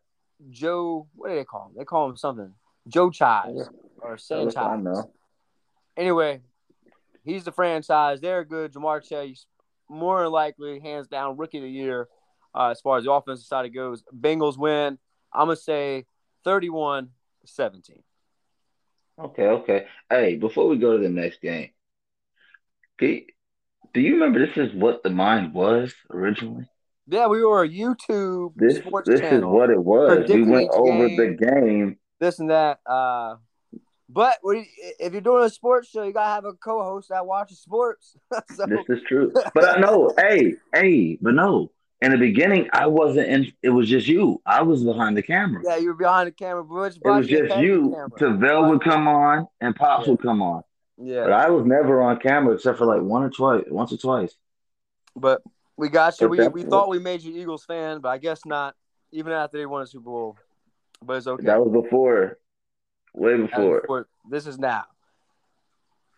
Joe. 0.50 1.08
What 1.16 1.30
do 1.30 1.36
they 1.36 1.46
call 1.46 1.68
him? 1.68 1.74
They 1.78 1.86
call 1.86 2.10
him 2.10 2.18
something. 2.18 2.54
Joe 2.88 3.10
Chives 3.10 3.70
or 4.02 4.18
Sanchez. 4.18 5.06
Anyway, 5.98 6.42
he's 7.24 7.44
the 7.44 7.52
franchise. 7.52 8.22
They're 8.22 8.46
good. 8.46 8.74
Ja'Marr 8.74 9.04
Chase, 9.04 9.46
more 9.90 10.24
than 10.24 10.32
likely, 10.32 10.80
hands 10.80 11.08
down, 11.08 11.38
rookie 11.38 11.58
of 11.58 11.64
the 11.64 11.70
year 11.70 12.08
uh, 12.56 12.70
as 12.70 12.82
far 12.82 12.98
as 12.98 13.04
the 13.04 13.12
offensive 13.12 13.46
side 13.46 13.74
goes. 13.74 14.04
Bengals 14.18 14.58
win. 14.58 14.98
I'm 15.34 15.48
going 15.48 15.58
to 15.58 15.62
say 15.62 16.06
31 16.44 17.10
17. 17.46 18.02
Okay, 19.20 19.48
okay. 19.48 19.86
Hey, 20.10 20.36
before 20.36 20.68
we 20.68 20.78
go 20.78 20.96
to 20.96 21.04
the 21.04 21.10
next 21.10 21.42
game, 21.42 21.70
do 23.00 24.02
you 24.02 24.14
remember 24.14 24.46
this 24.46 24.58
is 24.58 24.74
what 24.76 25.04
the 25.04 25.10
mind 25.10 25.54
was 25.54 25.94
originally? 26.12 26.66
Yeah, 27.08 27.28
we 27.28 27.44
were 27.44 27.64
a 27.64 27.70
YouTube 27.70 28.54
This 28.56 28.78
sports 28.78 29.10
this 29.10 29.22
is 29.22 29.44
what 29.44 29.70
it 29.72 29.84
was. 29.84 30.30
We 30.30 30.44
went 30.44 30.70
over 30.72 31.08
game. 31.08 31.18
the 31.18 31.46
game. 31.46 31.98
This 32.20 32.40
and 32.40 32.52
that. 32.52 32.80
Uh, 32.86 33.38
but 34.08 34.38
we- 34.44 34.70
if 35.00 35.12
you're 35.14 35.22
doing 35.22 35.44
a 35.44 35.50
sports 35.50 35.90
show, 35.90 36.04
you 36.04 36.14
got 36.14 36.26
to 36.26 36.34
have 36.34 36.46
a 36.46 36.54
co 36.54 36.84
host 36.84 37.10
that 37.10 37.26
watches 37.26 37.60
sports. 37.60 38.16
so, 38.56 38.66
This 38.68 38.86
is 38.90 39.00
true. 39.08 39.32
But 39.56 39.78
I 39.78 39.80
know, 39.80 40.12
hey, 40.18 40.54
hey, 40.74 41.18
but 41.22 41.34
no, 41.34 41.72
in 42.02 42.12
the 42.12 42.18
beginning, 42.18 42.70
I 42.74 42.86
wasn't 42.88 43.28
in. 43.28 43.52
It 43.64 43.70
was 43.70 43.90
just 43.90 44.08
you. 44.08 44.42
I 44.46 44.62
was 44.62 44.84
behind 44.84 45.18
the 45.18 45.24
camera. 45.24 45.64
Yeah, 45.66 45.78
you 45.78 45.88
were 45.88 45.94
behind 45.96 46.28
the 46.28 46.32
camera, 46.32 46.64
but 46.64 46.96
It 46.96 47.10
was 47.10 47.28
just 47.28 47.58
you. 47.58 47.96
Tavell 48.20 48.70
would 48.70 48.84
come 48.84 49.08
on 49.08 49.48
and 49.62 49.76
Pops 49.76 50.06
Yeah. 50.06 50.12
would 50.12 50.22
come 50.22 50.42
on. 50.44 50.64
But 51.00 51.06
Yeah, 51.06 51.26
I 51.28 51.50
was 51.50 51.66
never 51.66 52.02
on 52.02 52.20
camera 52.20 52.54
except 52.56 52.78
for 52.78 52.86
like 52.86 53.02
one 53.02 53.24
or 53.24 53.30
twice, 53.30 53.64
once 53.70 53.94
or 53.94 53.98
twice. 53.98 54.36
but 55.16 55.42
we 55.78 55.88
got 55.88 56.20
you. 56.20 56.28
But 56.28 56.54
We 56.54 56.64
we 56.64 56.70
thought 56.70 56.90
we 56.90 57.00
made 57.00 57.22
you 57.22 57.36
Eagles 57.40 57.64
fan, 57.64 58.02
but 58.02 58.10
I 58.10 58.18
guess 58.18 58.46
not. 58.46 58.76
Even 59.12 59.32
after 59.32 59.58
they 59.58 59.66
won 59.66 59.82
a 59.82 59.88
Super 59.88 60.04
Bowl, 60.04 60.38
but 61.02 61.14
it's 61.18 61.26
okay. 61.26 61.46
That 61.46 61.60
was 61.66 61.72
before, 61.72 62.38
way 63.16 63.38
before. 63.38 63.82
before- 63.82 64.08
This 64.30 64.46
is 64.46 64.60
now. 64.60 64.86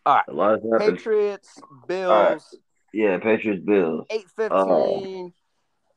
A 0.06 0.24
lot. 0.30 0.60
Patriots, 0.80 1.62
Bills, 1.88 2.12
All 2.12 2.24
right. 2.32 2.42
Yeah, 2.92 3.20
Patriots 3.20 3.64
Bills. 3.64 4.08
eight 4.10 4.26
fifteen. 4.36 5.32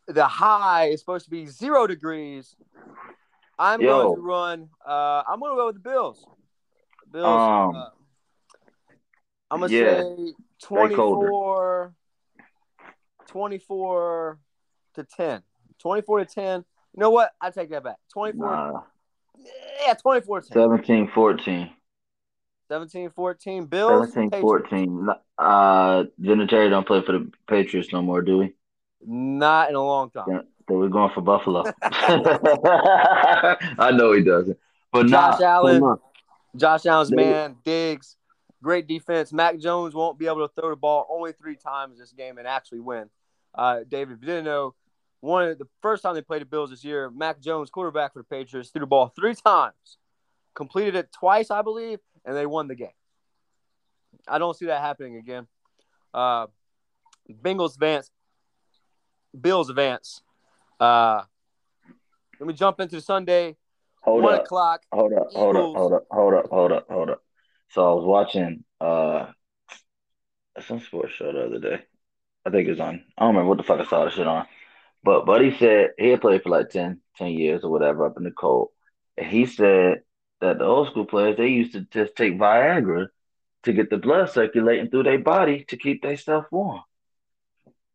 The 0.06 0.26
high 0.26 0.90
is 0.90 1.00
supposed 1.00 1.24
to 1.24 1.30
be 1.30 1.46
zero 1.46 1.86
degrees. 1.86 2.54
I'm 3.58 3.80
Yo. 3.80 3.88
going 4.02 4.16
to 4.16 4.22
run. 4.22 4.68
Uh, 4.86 5.22
I'm 5.26 5.40
going 5.40 5.52
to 5.52 5.56
go 5.56 5.66
with 5.66 5.76
the 5.76 5.80
Bills. 5.80 6.24
Bills. 7.10 7.24
Um, 7.26 7.74
uh, 7.74 7.88
I'm 9.50 9.60
gonna 9.60 9.72
yeah. 9.72 10.02
say 10.02 10.32
24, 10.62 11.94
24 13.26 14.38
to 14.94 15.04
10. 15.04 15.42
24 15.78 16.18
to 16.18 16.24
10. 16.24 16.64
You 16.94 17.00
know 17.00 17.10
what? 17.10 17.32
I 17.40 17.50
take 17.50 17.70
that 17.70 17.84
back. 17.84 17.96
24. 18.12 18.46
Nah, 18.46 18.80
Yeah, 19.86 19.94
24 19.94 20.42
to 20.42 20.48
10. 20.48 20.54
17 20.54 21.10
14. 21.14 21.70
17 22.68 23.10
14. 23.10 23.66
Bills. 23.66 24.12
17 24.12 24.40
14. 24.40 25.08
Uh, 25.36 26.04
Vinatieri 26.20 26.70
don't 26.70 26.86
play 26.86 27.02
for 27.02 27.12
the 27.12 27.30
Patriots 27.46 27.92
no 27.92 28.02
more, 28.02 28.22
do 28.22 28.38
we? 28.38 28.54
Not 29.06 29.68
in 29.68 29.74
a 29.74 29.84
long 29.84 30.08
time. 30.10 30.24
Yeah, 30.28 30.40
So 30.68 30.78
we're 30.78 30.88
going 30.88 31.12
for 31.12 31.20
Buffalo. 31.20 31.64
I 31.82 33.90
know 33.92 34.12
he 34.12 34.22
doesn't. 34.22 34.56
But 34.92 35.08
Josh 35.08 35.40
nah, 35.40 35.46
Allen. 35.46 35.96
Josh 36.56 36.86
Allen's 36.86 37.10
man, 37.10 37.56
Diggs, 37.64 38.16
great 38.64 38.88
defense. 38.88 39.32
Mac 39.32 39.58
Jones 39.58 39.94
won't 39.94 40.18
be 40.18 40.26
able 40.26 40.48
to 40.48 40.52
throw 40.54 40.70
the 40.70 40.76
ball 40.76 41.06
only 41.10 41.32
three 41.32 41.54
times 41.54 41.98
this 41.98 42.12
game 42.12 42.38
and 42.38 42.48
actually 42.48 42.80
win. 42.80 43.10
Uh, 43.54 43.80
David, 43.86 44.14
if 44.14 44.22
you 44.22 44.26
didn't 44.26 44.46
know, 44.46 44.74
one 45.20 45.48
of 45.48 45.58
the 45.58 45.68
first 45.82 46.02
time 46.02 46.14
they 46.14 46.22
played 46.22 46.42
the 46.42 46.46
Bills 46.46 46.70
this 46.70 46.82
year, 46.82 47.10
Mac 47.10 47.40
Jones, 47.40 47.70
quarterback 47.70 48.14
for 48.14 48.20
the 48.20 48.24
Patriots, 48.24 48.70
threw 48.70 48.80
the 48.80 48.86
ball 48.86 49.12
three 49.14 49.34
times, 49.34 49.98
completed 50.54 50.96
it 50.96 51.12
twice, 51.12 51.50
I 51.50 51.62
believe, 51.62 52.00
and 52.24 52.34
they 52.34 52.46
won 52.46 52.66
the 52.66 52.74
game. 52.74 52.88
I 54.26 54.38
don't 54.38 54.56
see 54.56 54.66
that 54.66 54.80
happening 54.80 55.16
again. 55.16 55.46
Uh, 56.12 56.46
Bengals 57.30 57.74
advance, 57.74 58.10
Bills 59.38 59.70
advance. 59.70 60.22
Uh, 60.80 61.22
let 62.40 62.46
me 62.46 62.54
jump 62.54 62.80
into 62.80 63.00
Sunday, 63.00 63.56
hold 64.02 64.22
one 64.22 64.34
up. 64.34 64.44
o'clock. 64.44 64.82
Hold 64.92 65.12
up, 65.12 65.28
hold 65.32 65.56
up, 65.56 65.62
hold 65.62 65.92
up, 65.92 66.06
hold 66.10 66.34
up, 66.34 66.46
hold 66.50 66.72
up, 66.72 66.86
hold 66.90 67.10
up. 67.10 67.22
So 67.74 67.90
I 67.90 67.94
was 67.94 68.04
watching 68.04 68.64
uh 68.80 69.26
some 70.64 70.78
sports 70.78 71.14
show 71.14 71.32
the 71.32 71.46
other 71.46 71.58
day. 71.58 71.82
I 72.46 72.50
think 72.50 72.68
it 72.68 72.70
was 72.70 72.78
on. 72.78 73.02
I 73.18 73.22
don't 73.22 73.34
remember 73.34 73.48
what 73.48 73.58
the 73.58 73.64
fuck 73.64 73.80
I 73.80 73.84
saw 73.84 74.04
the 74.04 74.12
shit 74.12 74.28
on. 74.28 74.46
But 75.02 75.26
Buddy 75.26 75.56
said 75.58 75.88
he 75.98 76.10
had 76.10 76.20
played 76.20 76.44
for 76.44 76.50
like 76.50 76.70
10, 76.70 77.00
10 77.16 77.32
years 77.32 77.64
or 77.64 77.72
whatever 77.72 78.06
up 78.06 78.16
in 78.16 78.22
the 78.22 78.30
cold. 78.30 78.68
And 79.16 79.26
he 79.26 79.46
said 79.46 80.02
that 80.40 80.58
the 80.58 80.64
old 80.64 80.86
school 80.88 81.04
players 81.04 81.36
they 81.36 81.48
used 81.48 81.72
to 81.72 81.80
just 81.80 82.14
take 82.14 82.38
Viagra 82.38 83.08
to 83.64 83.72
get 83.72 83.90
the 83.90 83.98
blood 83.98 84.30
circulating 84.30 84.88
through 84.88 85.02
their 85.02 85.18
body 85.18 85.64
to 85.68 85.76
keep 85.76 86.00
their 86.00 86.16
stuff 86.16 86.44
warm. 86.52 86.82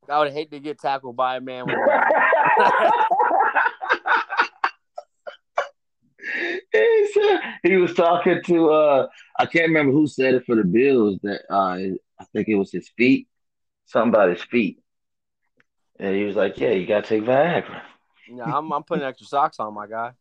I 0.09 0.19
would 0.19 0.33
hate 0.33 0.51
to 0.51 0.59
get 0.59 0.79
tackled 0.79 1.15
by 1.15 1.37
a 1.37 1.41
man 1.41 1.67
with 1.67 1.75
he 6.73 7.11
said 7.13 7.39
he 7.63 7.75
was 7.77 7.93
talking 7.93 8.41
to 8.45 8.69
uh 8.71 9.07
I 9.37 9.45
can't 9.45 9.67
remember 9.67 9.91
who 9.91 10.07
said 10.07 10.33
it 10.35 10.45
for 10.45 10.55
the 10.55 10.63
Bills 10.63 11.19
that 11.23 11.41
uh 11.49 11.77
I 12.19 12.25
think 12.33 12.47
it 12.47 12.55
was 12.55 12.71
his 12.71 12.89
feet, 12.97 13.27
something 13.85 14.09
about 14.09 14.29
his 14.29 14.43
feet. 14.43 14.81
And 15.99 16.15
he 16.15 16.23
was 16.23 16.35
like, 16.35 16.57
Yeah, 16.57 16.71
you 16.71 16.85
gotta 16.87 17.07
take 17.07 17.23
Viagra. 17.23 17.81
Yeah, 18.31 18.43
I'm, 18.43 18.71
I'm 18.71 18.83
putting 18.83 19.03
extra 19.05 19.25
socks 19.27 19.59
on 19.59 19.73
my 19.73 19.87
guy. 19.87 20.11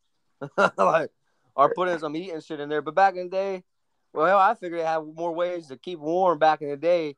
like, 0.76 1.11
or 1.54 1.73
putting 1.75 1.99
some 1.99 2.16
eating 2.16 2.40
shit 2.40 2.61
in 2.61 2.68
there. 2.68 2.80
But 2.83 2.95
back 2.95 3.16
in 3.16 3.25
the 3.25 3.30
day, 3.30 3.64
well, 4.12 4.38
I 4.38 4.54
figured 4.54 4.80
they 4.80 4.85
had 4.85 5.00
more 5.00 5.33
ways 5.35 5.66
to 5.68 5.76
keep 5.76 5.99
warm 5.99 6.38
back 6.38 6.62
in 6.62 6.71
the 6.71 6.76
day. 6.76 7.16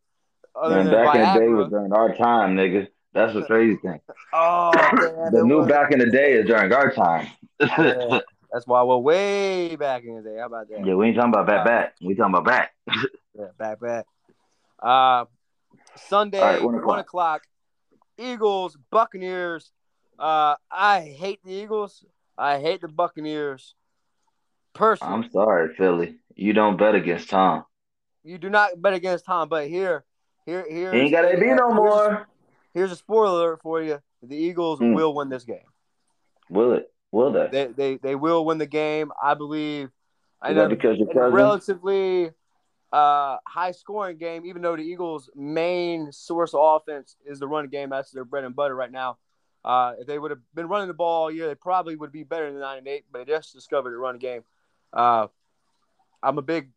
Other 0.55 0.77
Man, 0.77 0.87
than 0.87 0.95
back 0.95 1.15
in 1.15 1.21
the 1.21 1.27
day 1.27 1.47
Viagra. 1.53 1.57
was 1.57 1.69
during 1.71 1.93
our 1.93 2.15
time, 2.17 2.57
nigga. 2.57 2.89
That's 3.13 3.35
the 3.35 3.43
crazy 3.45 3.77
thing. 3.77 4.01
oh, 4.33 4.71
man, 4.75 5.33
The 5.33 5.45
new 5.45 5.59
was- 5.59 5.69
back 5.69 5.93
in 5.93 5.99
the 6.01 6.11
day 6.11 6.33
is 6.33 6.47
during 6.47 6.73
our 6.73 6.91
time. 6.93 7.29
Yeah, 7.61 8.21
that's 8.53 8.67
why 8.67 8.83
we're 8.83 8.97
way 8.99 9.77
back 9.77 10.05
in 10.05 10.17
the 10.17 10.23
day. 10.23 10.37
How 10.39 10.47
about 10.47 10.69
that? 10.69 10.85
Yeah, 10.85 10.95
we 10.95 11.07
ain't 11.09 11.17
talking 11.17 11.33
about 11.33 11.47
back 11.47 11.65
back. 11.65 11.95
We 12.03 12.15
talking 12.15 12.35
about 12.35 12.45
back. 12.45 12.73
Yeah, 13.39 13.47
back 13.57 13.81
back. 13.81 14.07
Uh, 14.83 15.25
Sunday, 15.97 16.41
right, 16.41 16.63
one, 16.63 16.75
one 16.75 16.99
o'clock. 16.99 16.99
o'clock. 17.01 17.43
Eagles, 18.19 18.77
Buccaneers. 18.91 19.71
Uh, 20.19 20.57
I 20.71 21.01
hate 21.01 21.39
the 21.45 21.53
Eagles. 21.53 22.05
I 22.37 22.59
hate 22.59 22.81
the 22.81 22.89
Buccaneers. 22.89 23.75
Personally, 24.75 25.15
I'm 25.15 25.31
sorry, 25.31 25.75
Philly. 25.77 26.17
You 26.35 26.53
don't 26.53 26.77
bet 26.77 26.95
against 26.97 27.31
Tom. 27.31 27.65
you 28.25 28.37
do 28.37 28.51
not 28.51 28.83
bet 28.83 28.95
against 28.95 29.25
Tom. 29.25 29.49
But 29.49 29.69
here, 29.69 30.05
here, 30.45 30.67
here. 30.69 30.93
He 30.93 31.01
ain't 31.03 31.13
got 31.13 31.25
AB 31.25 31.41
no 31.55 31.73
more. 31.73 32.27
Here's 32.75 32.93
a 32.93 32.97
spoiler 32.97 33.57
for 33.59 33.81
you: 33.81 34.01
the 34.23 34.37
Eagles 34.37 34.81
Hmm. 34.81 34.93
will 34.93 35.15
win 35.15 35.29
this 35.29 35.45
game. 35.45 35.69
Will 36.51 36.73
it? 36.73 36.93
Will 37.13 37.33
they? 37.33 37.49
They, 37.51 37.67
they, 37.67 37.97
they 37.97 38.15
will 38.15 38.45
win 38.45 38.59
the 38.59 38.67
game. 38.67 39.13
I 39.23 39.35
believe. 39.35 39.91
I 40.43 40.53
know 40.53 40.69
because 40.69 40.99
in 40.99 41.19
a 41.19 41.29
relatively 41.29 42.31
uh, 42.93 43.37
high 43.47 43.73
scoring 43.73 44.17
game, 44.17 44.47
even 44.47 44.63
though 44.63 44.77
the 44.77 44.83
Eagles' 44.83 45.29
main 45.35 46.11
source 46.13 46.55
of 46.55 46.61
offense 46.63 47.17
is 47.27 47.39
the 47.39 47.47
run 47.47 47.69
game. 47.69 47.91
That's 47.91 48.11
their 48.11 48.25
bread 48.25 48.45
and 48.45 48.57
butter 48.57 48.75
right 48.75 48.91
now. 48.91 49.19
Uh, 49.65 49.93
if 49.99 50.07
they 50.07 50.19
would 50.19 50.31
have 50.31 50.41
been 50.55 50.69
running 50.69 50.89
the 50.89 50.95
ball 50.95 51.25
all 51.25 51.31
year, 51.31 51.47
they 51.47 51.55
probably 51.55 51.95
would 51.95 52.13
be 52.13 52.23
better 52.23 52.51
than 52.51 52.61
nine 52.61 52.79
and 52.79 52.89
eight. 52.89 53.05
But 53.13 53.27
they 53.27 53.33
just 53.33 53.53
discovered 53.53 53.91
the 53.91 53.99
run 53.99 54.19
game. 54.19 54.43
Uh, 54.93 55.27
I'm 56.23 56.39
a 56.39 56.43
big. 56.43 56.71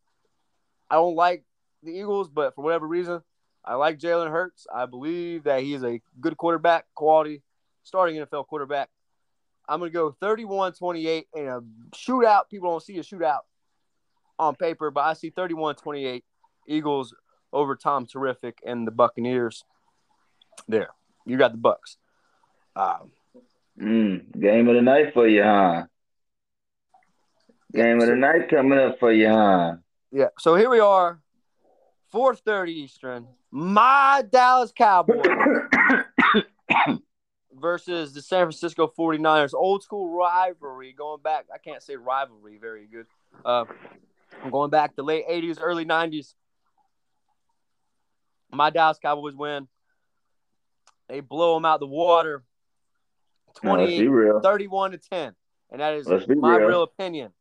I 0.89 0.95
don't 0.95 1.15
like 1.15 1.45
the 1.81 1.91
Eagles, 1.91 2.29
but 2.29 2.53
for 2.55 2.63
whatever 2.63 2.87
reason, 2.87 3.21
I 3.63 3.75
like 3.75 3.99
Jalen 3.99 4.29
Hurts. 4.29 4.67
I 4.73 4.85
believe 4.85 5.43
that 5.45 5.61
he 5.61 5.73
is 5.73 5.83
a 5.83 6.01
good 6.19 6.37
quarterback, 6.37 6.85
quality 6.93 7.41
starting 7.83 8.17
NFL 8.17 8.47
quarterback. 8.47 8.89
I'm 9.67 9.79
going 9.79 9.91
to 9.91 9.93
go 9.93 10.11
31 10.19 10.73
28 10.73 11.27
in 11.35 11.47
a 11.47 11.61
shootout. 11.95 12.49
People 12.49 12.71
don't 12.71 12.83
see 12.83 12.97
a 12.97 13.03
shootout 13.03 13.41
on 14.37 14.55
paper, 14.55 14.91
but 14.91 15.01
I 15.01 15.13
see 15.13 15.29
31 15.29 15.75
28 15.75 16.23
Eagles 16.67 17.15
over 17.51 17.75
Tom 17.75 18.05
Terrific 18.05 18.59
and 18.65 18.85
the 18.87 18.91
Buccaneers. 18.91 19.63
There. 20.67 20.89
You 21.25 21.37
got 21.37 21.51
the 21.51 21.57
Bucks. 21.57 21.97
Um, 22.75 23.11
Mm, 23.79 24.39
game 24.39 24.67
of 24.69 24.75
the 24.75 24.81
night 24.81 25.13
for 25.13 25.27
you, 25.27 25.41
huh? 25.41 25.85
Game 27.73 27.99
of 27.99 28.07
the 28.07 28.15
night 28.15 28.49
coming 28.49 28.77
up 28.77 28.99
for 28.99 29.11
you, 29.11 29.29
huh? 29.29 29.77
yeah. 30.11 30.27
So 30.37 30.53
here 30.55 30.69
we 30.69 30.79
are, 30.79 31.19
4:30 32.13 32.69
Eastern. 32.69 33.27
My 33.49 34.23
Dallas 34.29 34.71
Cowboys 34.75 35.25
versus 37.63 38.13
the 38.13 38.21
San 38.21 38.41
Francisco 38.41 38.91
49ers. 38.95 39.53
Old 39.53 39.81
school 39.83 40.13
rivalry 40.13 40.91
going 40.91 41.21
back. 41.21 41.45
I 41.51 41.57
can't 41.57 41.81
say 41.81 41.95
rivalry 41.95 42.57
very 42.59 42.85
good. 42.85 43.07
Uh, 43.43 43.63
I'm 44.43 44.51
going 44.51 44.69
back 44.69 44.97
to 44.97 45.03
late 45.03 45.25
80s, 45.27 45.57
early 45.61 45.85
90s. 45.85 46.33
My 48.51 48.69
Dallas 48.69 48.99
Cowboys 49.01 49.33
win. 49.33 49.69
They 51.07 51.21
blow 51.21 51.55
them 51.55 51.63
out 51.63 51.79
the 51.79 51.87
water. 51.87 52.43
No, 53.63 53.75
let's 53.75 53.91
be 53.91 54.05
28, 54.05 54.07
real. 54.09 54.41
31 54.41 54.91
to 54.91 54.97
10. 54.97 55.33
And 55.71 55.81
that 55.81 55.93
is 55.93 56.07
my 56.27 56.57
real. 56.57 56.67
real 56.67 56.83
opinion. 56.83 57.31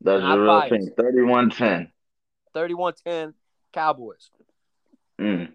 That's 0.00 0.22
your 0.22 0.42
real 0.42 0.46
biased. 0.46 0.70
thing. 0.70 0.90
31 0.96 1.50
10. 1.50 1.92
31 2.54 2.92
10 3.04 3.34
Cowboys. 3.72 4.30
Mm. 5.20 5.48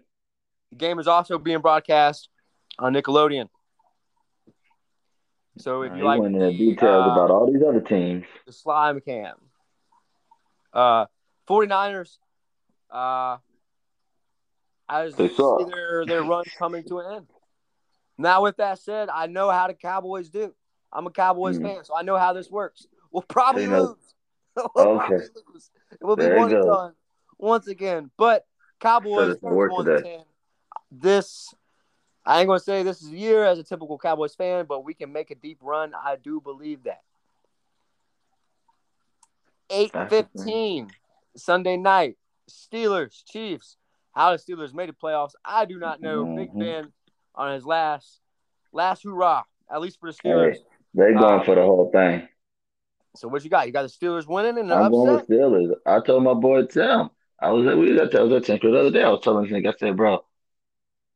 The 0.70 0.76
game 0.76 0.98
is 0.98 1.08
also 1.08 1.38
being 1.38 1.60
broadcast 1.60 2.28
on 2.78 2.92
Nickelodeon. 2.92 3.48
So 5.58 5.82
if 5.82 5.92
you 5.92 5.98
he 5.98 6.04
like 6.04 6.20
went 6.20 6.34
into 6.36 6.52
details 6.56 7.06
uh, 7.06 7.10
about 7.10 7.30
all 7.30 7.50
these 7.50 7.62
other 7.62 7.80
teams. 7.80 8.24
the 8.46 8.52
slime 8.52 9.00
cam. 9.00 9.36
Uh 10.72 11.06
49ers 11.48 12.18
uh 12.90 13.36
I 14.88 15.06
just 15.06 15.18
They 15.18 15.28
see 15.28 15.64
their 15.70 16.06
their 16.06 16.22
run 16.22 16.44
coming 16.58 16.84
to 16.84 16.98
an 17.00 17.14
end. 17.16 17.26
Now 18.18 18.42
with 18.42 18.56
that 18.58 18.78
said, 18.78 19.08
I 19.08 19.26
know 19.26 19.50
how 19.50 19.66
the 19.66 19.74
Cowboys 19.74 20.28
do. 20.30 20.54
I'm 20.92 21.06
a 21.06 21.10
Cowboys 21.10 21.58
Mm. 21.58 21.62
fan, 21.62 21.84
so 21.84 21.96
I 21.96 22.02
know 22.02 22.16
how 22.18 22.32
this 22.32 22.50
works. 22.50 22.86
We'll 23.10 23.22
probably 23.22 23.66
lose. 23.66 24.14
we'll 24.56 24.68
Okay. 24.76 25.06
probably 25.06 25.26
lose. 25.54 25.70
It 25.92 26.04
will 26.04 26.16
be 26.16 26.24
There 26.24 26.36
one 26.36 26.52
and 26.52 26.66
done 26.66 26.92
once 27.38 27.66
again. 27.66 28.10
But 28.16 28.46
Cowboys 28.80 29.28
it's 29.32 29.40
gonna 29.40 29.54
work 29.54 29.70
31 29.72 29.96
today. 30.02 30.16
10. 30.16 30.24
This 30.90 31.54
I 32.24 32.40
ain't 32.40 32.46
gonna 32.46 32.60
say 32.60 32.82
this 32.82 33.02
is 33.02 33.08
a 33.08 33.16
year 33.16 33.44
as 33.44 33.58
a 33.58 33.64
typical 33.64 33.98
Cowboys 33.98 34.34
fan, 34.34 34.66
but 34.66 34.84
we 34.84 34.94
can 34.94 35.12
make 35.12 35.30
a 35.30 35.34
deep 35.34 35.58
run. 35.60 35.92
I 35.94 36.16
do 36.16 36.40
believe 36.40 36.84
that. 36.84 37.02
Eight 39.70 39.92
fifteen 40.08 40.88
Sunday 41.36 41.76
night. 41.76 42.16
Steelers, 42.50 43.24
Chiefs. 43.24 43.76
How 44.12 44.32
the 44.32 44.36
Steelers 44.36 44.74
made 44.74 44.90
the 44.90 44.92
playoffs, 44.92 45.32
I 45.44 45.64
do 45.64 45.78
not 45.78 46.00
know. 46.00 46.26
Mhm. 46.26 46.36
Big 46.36 46.58
Ben 46.58 46.92
on 47.34 47.52
his 47.54 47.64
last 47.64 48.20
last 48.72 49.02
hoorah, 49.02 49.44
at 49.70 49.80
least 49.80 49.98
for 49.98 50.10
the 50.10 50.16
Steelers. 50.16 50.54
Hey, 50.56 50.64
they 50.94 51.12
going 51.14 51.40
Uh, 51.40 51.44
for 51.44 51.54
the 51.54 51.62
whole 51.62 51.90
thing. 51.90 52.28
So 53.16 53.28
what 53.28 53.42
you 53.44 53.50
got? 53.50 53.66
You 53.66 53.72
got 53.72 53.82
the 53.82 53.88
Steelers 53.88 54.26
winning 54.26 54.58
and 54.58 54.70
the 54.70 54.74
I'm 54.74 54.90
going 54.90 55.12
with 55.12 55.22
upset. 55.22 55.38
Steelers. 55.38 55.74
I 55.86 56.00
told 56.00 56.22
my 56.24 56.34
boy 56.34 56.66
Tim. 56.66 57.10
I 57.38 57.50
was 57.50 57.66
at 57.66 57.76
we 57.76 57.96
got 57.96 58.14
I 58.14 58.22
was 58.22 58.32
at 58.32 58.44
Tinker 58.44 58.70
the 58.70 58.78
other 58.80 58.90
day. 58.90 59.02
I 59.02 59.08
was 59.08 59.20
telling 59.22 59.46
him, 59.46 59.66
I 59.66 59.72
said, 59.78 59.96
bro. 59.96 60.24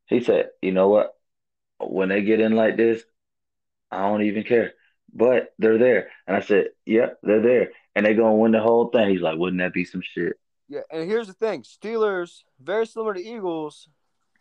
He 0.06 0.20
said, 0.22 0.50
you 0.62 0.72
know 0.72 0.88
what? 0.88 1.14
When 1.80 2.08
they 2.08 2.22
get 2.22 2.40
in 2.40 2.52
like 2.52 2.76
this, 2.76 3.02
I 3.90 4.08
don't 4.08 4.22
even 4.22 4.44
care. 4.44 4.72
But 5.12 5.52
they're 5.58 5.78
there. 5.78 6.10
And 6.26 6.36
I 6.36 6.40
said, 6.40 6.68
yeah, 6.84 7.10
they're 7.22 7.42
there. 7.42 7.70
And 7.94 8.04
they're 8.04 8.14
gonna 8.14 8.34
win 8.34 8.52
the 8.52 8.60
whole 8.60 8.88
thing. 8.88 9.10
He's 9.10 9.20
like, 9.20 9.38
wouldn't 9.38 9.60
that 9.60 9.72
be 9.72 9.84
some 9.84 10.02
shit? 10.02 10.38
Yeah, 10.68 10.80
and 10.90 11.08
here's 11.08 11.28
the 11.28 11.32
thing: 11.32 11.62
Steelers, 11.62 12.42
very 12.60 12.86
similar 12.86 13.14
to 13.14 13.24
Eagles, 13.24 13.88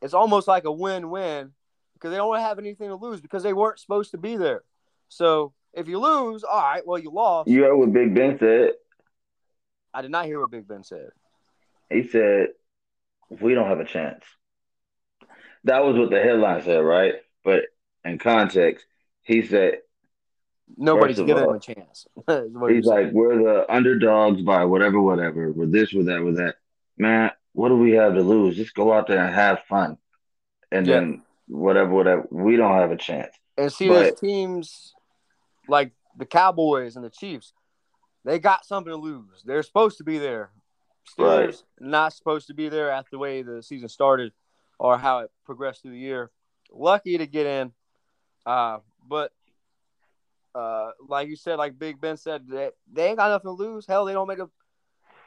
it's 0.02 0.14
almost 0.14 0.48
like 0.48 0.66
a 0.66 0.72
win-win 0.72 1.52
because 1.94 2.12
they 2.12 2.18
don't 2.18 2.40
have 2.40 2.60
anything 2.60 2.90
to 2.90 2.96
lose 2.96 3.22
because 3.22 3.44
they 3.44 3.54
weren't 3.54 3.80
supposed 3.80 4.12
to 4.12 4.18
be 4.18 4.36
there. 4.36 4.64
So 5.08 5.54
if 5.74 5.88
you 5.88 6.00
lose, 6.00 6.44
all 6.44 6.62
right, 6.62 6.86
well 6.86 6.98
you 6.98 7.12
lost. 7.12 7.50
You 7.50 7.64
heard 7.64 7.76
what 7.76 7.94
Big 7.94 8.14
Ben 8.16 8.38
said? 8.40 8.72
I 9.94 10.02
did 10.02 10.12
not 10.12 10.26
hear 10.26 10.42
what 10.42 10.52
Big 10.52 10.68
Ben 10.68 10.84
said. 10.84 11.10
He 11.90 12.08
said, 12.08 12.48
we 13.30 13.54
don't 13.54 13.68
have 13.68 13.80
a 13.80 13.86
chance. 13.86 14.24
That 15.66 15.84
was 15.84 15.98
what 15.98 16.10
the 16.12 16.22
headline 16.22 16.64
said, 16.64 16.78
right? 16.78 17.16
But 17.44 17.64
in 18.04 18.18
context, 18.18 18.86
he 19.24 19.46
said 19.46 19.80
Nobody's 20.78 21.18
giving 21.18 21.38
all, 21.44 21.50
him 21.52 21.56
a 21.56 21.60
chance. 21.60 22.08
is 22.28 22.52
what 22.54 22.72
he 22.72 22.78
He's 22.78 22.86
like, 22.86 23.12
we're 23.12 23.38
the 23.38 23.72
underdogs 23.72 24.42
by 24.42 24.66
whatever, 24.66 25.02
whatever. 25.02 25.52
We're 25.52 25.66
this, 25.66 25.94
we're 25.94 26.04
that, 26.04 26.24
we're 26.24 26.34
that. 26.34 26.56
Man, 26.98 27.32
what 27.54 27.70
do 27.70 27.78
we 27.78 27.92
have 27.92 28.14
to 28.16 28.22
lose? 28.22 28.56
Just 28.56 28.74
go 28.74 28.94
out 28.94 29.08
there 29.08 29.24
and 29.24 29.34
have 29.34 29.60
fun. 29.68 29.98
And 30.72 30.88
Yeah. 30.88 30.96
then 30.96 31.24
whatever, 31.48 31.92
whatever. 31.92 32.28
We 32.32 32.58
don't 32.58 32.74
have 32.74 32.92
a 32.92 32.98
chance. 32.98 33.36
And 33.58 33.72
see, 33.72 33.88
But- 33.88 33.94
there's 33.94 34.20
teams 34.20 34.94
like 35.68 35.92
the 36.18 36.26
Cowboys 36.26 36.96
and 36.96 37.06
the 37.06 37.10
Chiefs. 37.10 37.54
They 38.24 38.40
got 38.40 38.66
something 38.66 38.92
to 38.92 38.98
lose. 38.98 39.44
They're 39.44 39.64
supposed 39.64 39.98
to 40.00 40.04
be 40.04 40.18
there. 40.18 40.52
Steelers 41.18 41.46
Right. 41.46 41.64
not 41.80 42.14
supposed 42.14 42.48
to 42.48 42.56
be 42.56 42.70
there 42.70 42.90
after 42.90 43.12
the 43.12 43.20
way 43.20 43.44
the 43.44 43.62
season 43.62 43.88
started 43.88 44.32
or 44.80 44.98
how 44.98 45.20
it 45.20 45.32
progressed 45.46 45.82
through 45.82 45.92
the 45.92 45.98
year. 45.98 46.32
Lucky 46.72 47.18
to 47.18 47.28
get 47.28 47.46
in, 47.46 47.72
uh, 48.46 48.80
but 49.08 49.32
uh, 50.54 50.92
like 51.08 51.28
you 51.28 51.36
said, 51.36 51.58
like 51.58 51.78
Big 51.78 52.00
Ben 52.00 52.18
said, 52.18 52.48
they, 52.48 52.70
they 52.92 53.08
ain't 53.10 53.18
got 53.18 53.30
nothing 53.30 53.50
to 53.58 53.64
lose. 53.64 53.86
Hell, 53.86 54.06
they 54.06 54.14
don't 54.14 54.28
make 54.28 54.40
a, 54.40 54.50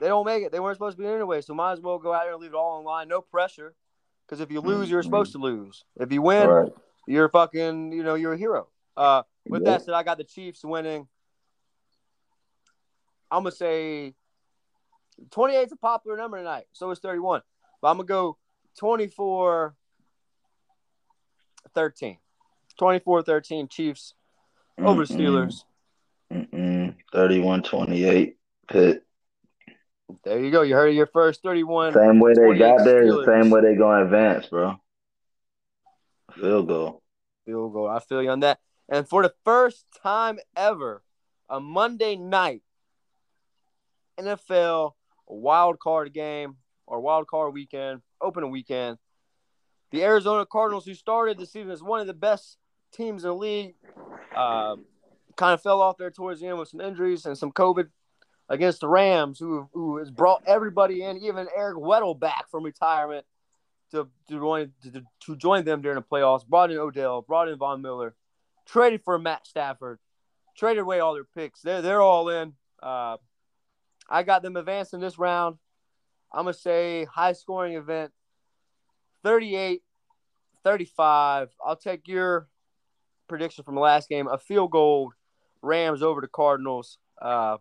they 0.01 0.09
don't 0.09 0.25
make 0.27 0.43
it. 0.43 0.53
They 0.53 0.61
weren't 0.61 0.77
supposed 0.77 0.97
to 0.97 1.03
be 1.03 1.09
anyway, 1.09 1.41
so 1.43 1.55
might 1.55 1.73
as 1.73 1.81
well 1.81 1.99
go 1.99 2.13
out 2.13 2.25
there 2.25 2.33
and 2.33 2.41
leave 2.41 2.53
it 2.53 2.57
all 2.57 2.79
on 2.79 2.85
line. 2.85 3.09
No 3.09 3.21
pressure, 3.21 3.75
because 4.27 4.41
if 4.41 4.51
you 4.51 4.61
lose, 4.61 4.91
you're 4.91 5.03
Mhm. 5.03 5.05
supposed 5.05 5.33
to 5.33 5.39
lose. 5.39 5.85
If 6.01 6.11
you 6.13 6.23
win, 6.23 6.49
Right. 6.49 6.73
you're 7.07 7.29
fucking, 7.29 7.93
you 7.93 8.03
know, 8.03 8.15
you're 8.15 8.33
a 8.35 8.39
hero. 8.39 8.69
Uh, 8.97 9.23
with 9.47 9.63
Yeah. 9.65 9.73
that 9.73 9.83
said, 9.83 9.95
I 9.95 10.03
got 10.03 10.19
the 10.19 10.25
Chiefs 10.25 10.65
winning. 10.65 11.09
I'm 13.31 13.43
gonna 13.43 13.53
say 13.53 14.15
28 15.31 15.67
is 15.67 15.73
a 15.73 15.77
popular 15.77 16.17
number 16.17 16.39
tonight. 16.39 16.67
So 16.73 16.91
is 16.91 16.99
31. 16.99 17.43
But 17.81 17.91
I'm 17.91 17.99
gonna 17.99 18.07
go 18.07 18.39
24 18.79 19.75
13. 21.75 22.19
24 22.79 23.23
13 23.23 23.69
Chiefs 23.69 24.15
over 24.79 25.05
the 25.05 25.13
Steelers. 25.13 25.65
Mm-mm. 26.33 26.95
31 27.13 27.63
28. 27.63 28.37
Pitt. 28.69 29.05
There 30.25 30.39
you 30.39 30.51
go. 30.51 30.63
You 30.63 30.75
heard 30.75 30.91
it 30.91 30.95
here 30.95 31.07
first. 31.07 31.43
31. 31.43 31.93
Same 31.93 32.21
way 32.21 32.35
they 32.35 32.59
got 32.59 32.85
there, 32.85 33.07
the 33.07 33.13
Steelers. 33.13 33.43
same 33.43 33.51
way 33.51 33.61
they're 33.63 33.77
going 33.77 33.99
to 33.99 34.05
advance, 34.05 34.47
bro. 34.47 34.77
Field 36.39 36.69
goal. 36.69 37.03
Field 37.47 37.73
goal. 37.73 37.89
I 37.89 37.99
feel 37.99 38.23
you 38.23 38.31
on 38.31 38.41
that. 38.41 38.59
And 38.89 39.09
for 39.09 39.23
the 39.23 39.35
first 39.45 39.85
time 40.03 40.39
ever, 40.57 41.03
a 41.49 41.61
Monday 41.61 42.17
night 42.17 42.63
NFL 44.19 44.93
wild 45.27 45.79
card 45.79 46.13
game 46.13 46.57
or 46.89 47.01
wild 47.01 47.27
card 47.27 47.53
weekend, 47.53 48.01
opening 48.21 48.51
weekend. 48.51 48.99
The 49.91 50.05
Arizona 50.05 50.45
Cardinals, 50.45 50.85
who 50.85 50.95
started 50.95 51.39
the 51.39 51.47
season 51.47 51.71
as 51.71 51.83
one 51.83 52.01
of 52.01 52.07
the 52.07 52.15
best 52.15 52.59
teams 52.93 53.25
in 53.25 53.31
the 53.31 53.37
league, 53.37 53.75
uh, 54.37 54.77
kind 55.37 55.55
of 55.55 55.63
fell 55.63 55.81
off 55.81 55.97
there 55.97 56.11
towards 56.11 56.41
the 56.41 56.47
end 56.49 56.59
with 56.59 56.69
some 56.69 56.81
injuries 56.81 57.25
and 57.25 57.39
some 57.39 57.53
COVID 57.53 57.89
against 58.49 58.81
the 58.81 58.89
Rams, 58.89 59.39
who 59.39 59.69
who 59.73 59.99
has 59.99 60.11
brought 60.11 60.43
everybody 60.47 61.03
in, 61.03 61.19
even 61.19 61.49
Eric 61.57 61.77
Weddle 61.77 62.19
back 62.19 62.51
from 62.51 62.65
retirement 62.65 63.25
to 63.93 64.09
to 64.29 64.39
join 64.39 64.73
to, 64.83 65.03
to 65.27 65.37
join 65.37 65.65
them 65.65 65.81
during 65.83 65.97
the 65.97 66.03
playoffs. 66.03 66.47
Brought 66.47 66.71
in 66.71 66.79
Odell, 66.79 67.23
brought 67.23 67.49
in 67.49 67.59
Von 67.59 67.83
Miller, 67.83 68.15
traded 68.67 69.03
for 69.05 69.19
Matt 69.19 69.47
Stafford, 69.47 69.99
traded 70.57 70.83
away 70.83 71.01
all 71.01 71.15
their 71.15 71.25
picks. 71.25 71.63
They're 71.63 71.83
they're 71.83 72.03
all 72.03 72.29
in. 72.29 72.55
Uh, 72.83 73.17
I 74.09 74.23
got 74.23 74.43
them 74.43 74.57
advancing 74.57 75.01
this 75.01 75.19
round. 75.19 75.57
I'm 76.33 76.45
gonna 76.45 76.55
say 76.55 77.05
high 77.05 77.33
scoring 77.33 77.75
event, 77.75 78.13
38, 79.25 79.83
35. 80.65 81.51
I'll 81.65 81.77
take 81.77 82.09
your 82.09 82.49
prediction 83.29 83.65
from 83.65 83.75
the 83.75 83.81
last 83.81 84.09
game, 84.09 84.27
a 84.27 84.39
field 84.39 84.71
goal, 84.71 85.13
Rams 85.63 86.03
over 86.03 86.21
the 86.21 86.29
Cardinals. 86.29 86.99
Uh, 87.21 87.59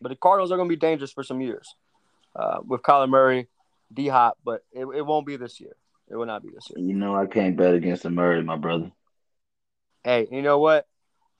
but 0.00 0.10
the 0.10 0.16
Cardinals 0.16 0.52
are 0.52 0.56
going 0.56 0.68
to 0.68 0.72
be 0.74 0.78
dangerous 0.78 1.12
for 1.12 1.22
some 1.22 1.40
years 1.40 1.74
uh, 2.36 2.58
with 2.66 2.82
Kyler 2.82 3.08
Murray, 3.08 3.48
D 3.92 4.08
Hop, 4.08 4.38
but 4.44 4.62
it, 4.72 4.86
it 4.86 5.04
won't 5.04 5.26
be 5.26 5.36
this 5.36 5.60
year. 5.60 5.76
It 6.10 6.16
will 6.16 6.26
not 6.26 6.42
be 6.42 6.50
this 6.50 6.70
year. 6.70 6.84
You 6.84 6.94
know 6.94 7.14
I 7.14 7.26
can't 7.26 7.56
bet 7.56 7.74
against 7.74 8.04
the 8.04 8.10
Murray, 8.10 8.42
my 8.42 8.56
brother. 8.56 8.92
Hey, 10.04 10.28
you 10.30 10.42
know 10.42 10.58
what? 10.58 10.86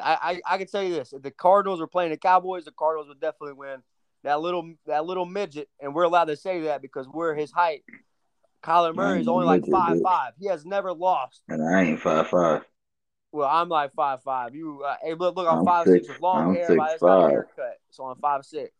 I, 0.00 0.40
I, 0.46 0.54
I 0.54 0.58
can 0.58 0.66
tell 0.66 0.82
you 0.82 0.94
this: 0.94 1.12
if 1.12 1.22
the 1.22 1.30
Cardinals 1.30 1.80
were 1.80 1.86
playing 1.86 2.10
the 2.10 2.16
Cowboys, 2.16 2.64
the 2.64 2.72
Cardinals 2.72 3.08
would 3.08 3.20
definitely 3.20 3.54
win. 3.54 3.82
That 4.24 4.40
little 4.40 4.72
that 4.86 5.04
little 5.04 5.26
midget, 5.26 5.68
and 5.80 5.94
we're 5.94 6.02
allowed 6.02 6.24
to 6.26 6.36
say 6.36 6.62
that 6.62 6.82
because 6.82 7.06
we're 7.08 7.34
his 7.34 7.52
height. 7.52 7.84
Kyler 8.62 8.94
Murray 8.94 9.20
is 9.20 9.28
only 9.28 9.46
like 9.46 9.64
five 9.70 10.00
five. 10.02 10.32
He 10.38 10.48
has 10.48 10.66
never 10.66 10.92
lost. 10.92 11.42
And 11.48 11.62
I 11.62 11.82
ain't 11.84 12.00
five 12.00 12.26
five. 12.26 12.62
Well, 13.30 13.48
I'm 13.48 13.68
like 13.68 13.92
five 13.94 14.22
five. 14.22 14.54
You, 14.54 14.82
uh, 14.84 14.96
hey, 15.02 15.14
look, 15.14 15.36
look, 15.36 15.46
I'm, 15.46 15.58
I'm 15.58 15.64
five 15.64 15.86
six 15.86 16.06
six- 16.06 16.08
with 16.08 16.20
long 16.20 16.48
I'm 16.48 16.54
hair. 16.54 16.66
six 16.66 16.78
but 16.78 17.06
got 17.06 17.26
a 17.26 17.30
haircut, 17.30 17.78
so 17.90 18.04
I'm 18.04 18.16
five 18.18 18.44
six. 18.44 18.72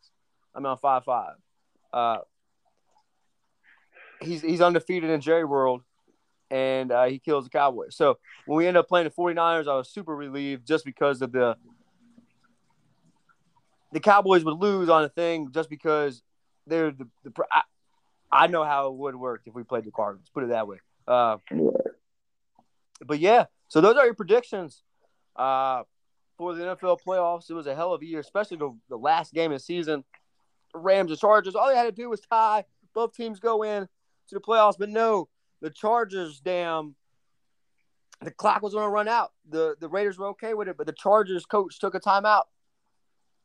I'm 0.55 0.67
on 0.67 0.79
five 0.79 1.05
five. 1.05 1.35
Uh, 1.93 2.19
he's 4.21 4.43
he's 4.43 4.61
undefeated 4.61 5.11
in 5.11 5.21
Jerry 5.21 5.45
World, 5.45 5.83
and 6.51 6.91
uh, 6.91 7.05
he 7.05 7.19
kills 7.19 7.45
the 7.45 7.51
Cowboys. 7.51 7.95
So 7.97 8.19
when 8.47 8.57
we 8.57 8.67
end 8.67 8.77
up 8.77 8.89
playing 8.89 9.05
the 9.05 9.11
49ers, 9.11 9.69
I 9.69 9.77
was 9.77 9.91
super 9.91 10.17
relieved 10.17 10.67
just 10.67 10.85
because 10.85 11.23
of 11.23 11.31
the 11.33 11.57
the 13.93 14.01
Cowboys 14.01 14.45
would 14.45 14.59
lose 14.59 14.89
on 14.89 15.05
a 15.05 15.09
thing 15.09 15.51
just 15.53 15.71
because 15.71 16.23
they're 16.67 16.91
the, 16.91 17.09
the 17.25 17.33
I, 17.53 17.63
I 18.31 18.47
know 18.47 18.65
how 18.65 18.89
it 18.89 18.95
would 18.95 19.17
work 19.17 19.43
if 19.47 19.55
we 19.55 19.63
played 19.63 19.85
the 19.85 19.91
Cardinals. 19.91 20.29
Put 20.33 20.45
it 20.45 20.51
that 20.51 20.69
way. 20.69 20.79
Uh, 21.07 21.39
but 23.05 23.19
yeah, 23.19 23.47
so 23.69 23.81
those 23.81 23.97
are 23.97 24.05
your 24.05 24.15
predictions 24.15 24.83
uh, 25.37 25.85
for 26.37 26.55
the 26.55 26.65
NFL 26.65 26.99
playoffs. 27.07 27.49
It 27.49 27.55
was 27.55 27.67
a 27.67 27.75
hell 27.75 27.95
of 27.95 28.03
a 28.03 28.07
year, 28.07 28.21
especially 28.21 28.59
the, 28.59 28.77
the 28.89 28.99
last 28.99 29.33
game 29.33 29.53
of 29.53 29.59
the 29.59 29.65
season. 29.65 30.05
Rams 30.75 31.11
and 31.11 31.19
Chargers. 31.19 31.55
All 31.55 31.69
they 31.69 31.77
had 31.77 31.85
to 31.85 31.93
do 31.93 32.11
was 32.11 32.21
tie. 32.21 32.65
Both 32.95 33.15
teams 33.15 33.41
go 33.41 33.63
in 33.63 33.89
to 34.29 34.35
the 34.35 34.41
playoffs, 34.41 34.77
but 34.79 34.91
no, 34.91 35.29
the 35.63 35.71
Chargers. 35.71 36.41
Damn, 36.41 36.95
the 38.23 38.31
clock 38.31 38.63
was 38.63 38.75
going 38.75 38.85
to 38.85 38.91
run 38.91 39.09
out. 39.09 39.33
the 39.49 39.77
The 39.81 39.89
Raiders 39.89 40.19
were 40.19 40.29
okay 40.29 40.55
with 40.55 40.69
it, 40.69 40.77
but 40.77 40.87
the 40.87 40.93
Chargers 40.93 41.47
coach 41.47 41.79
took 41.79 41.95
a 41.95 42.01
timeout. 42.01 42.45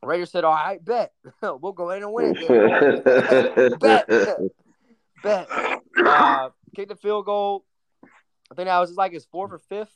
Raiders 0.06 0.32
said, 0.32 0.44
"All 0.44 0.54
right, 0.54 0.84
bet 0.84 1.13
we'll 1.42 1.72
go 1.72 1.89
in 1.92 2.04
and 2.04 2.13
win 2.13 2.36
it." 2.38 3.80
bet, 3.80 4.08
bet. 5.24 5.48
Uh, 5.98 6.50
kicked 6.76 6.89
the 6.89 6.96
field 6.96 7.26
goal. 7.26 7.66
I 8.52 8.56
think 8.56 8.68
that 8.68 8.80
was 8.80 8.94
like 8.94 9.13
his 9.13 9.26
fourth 9.26 9.52
or 9.52 9.60
fifth, 9.60 9.94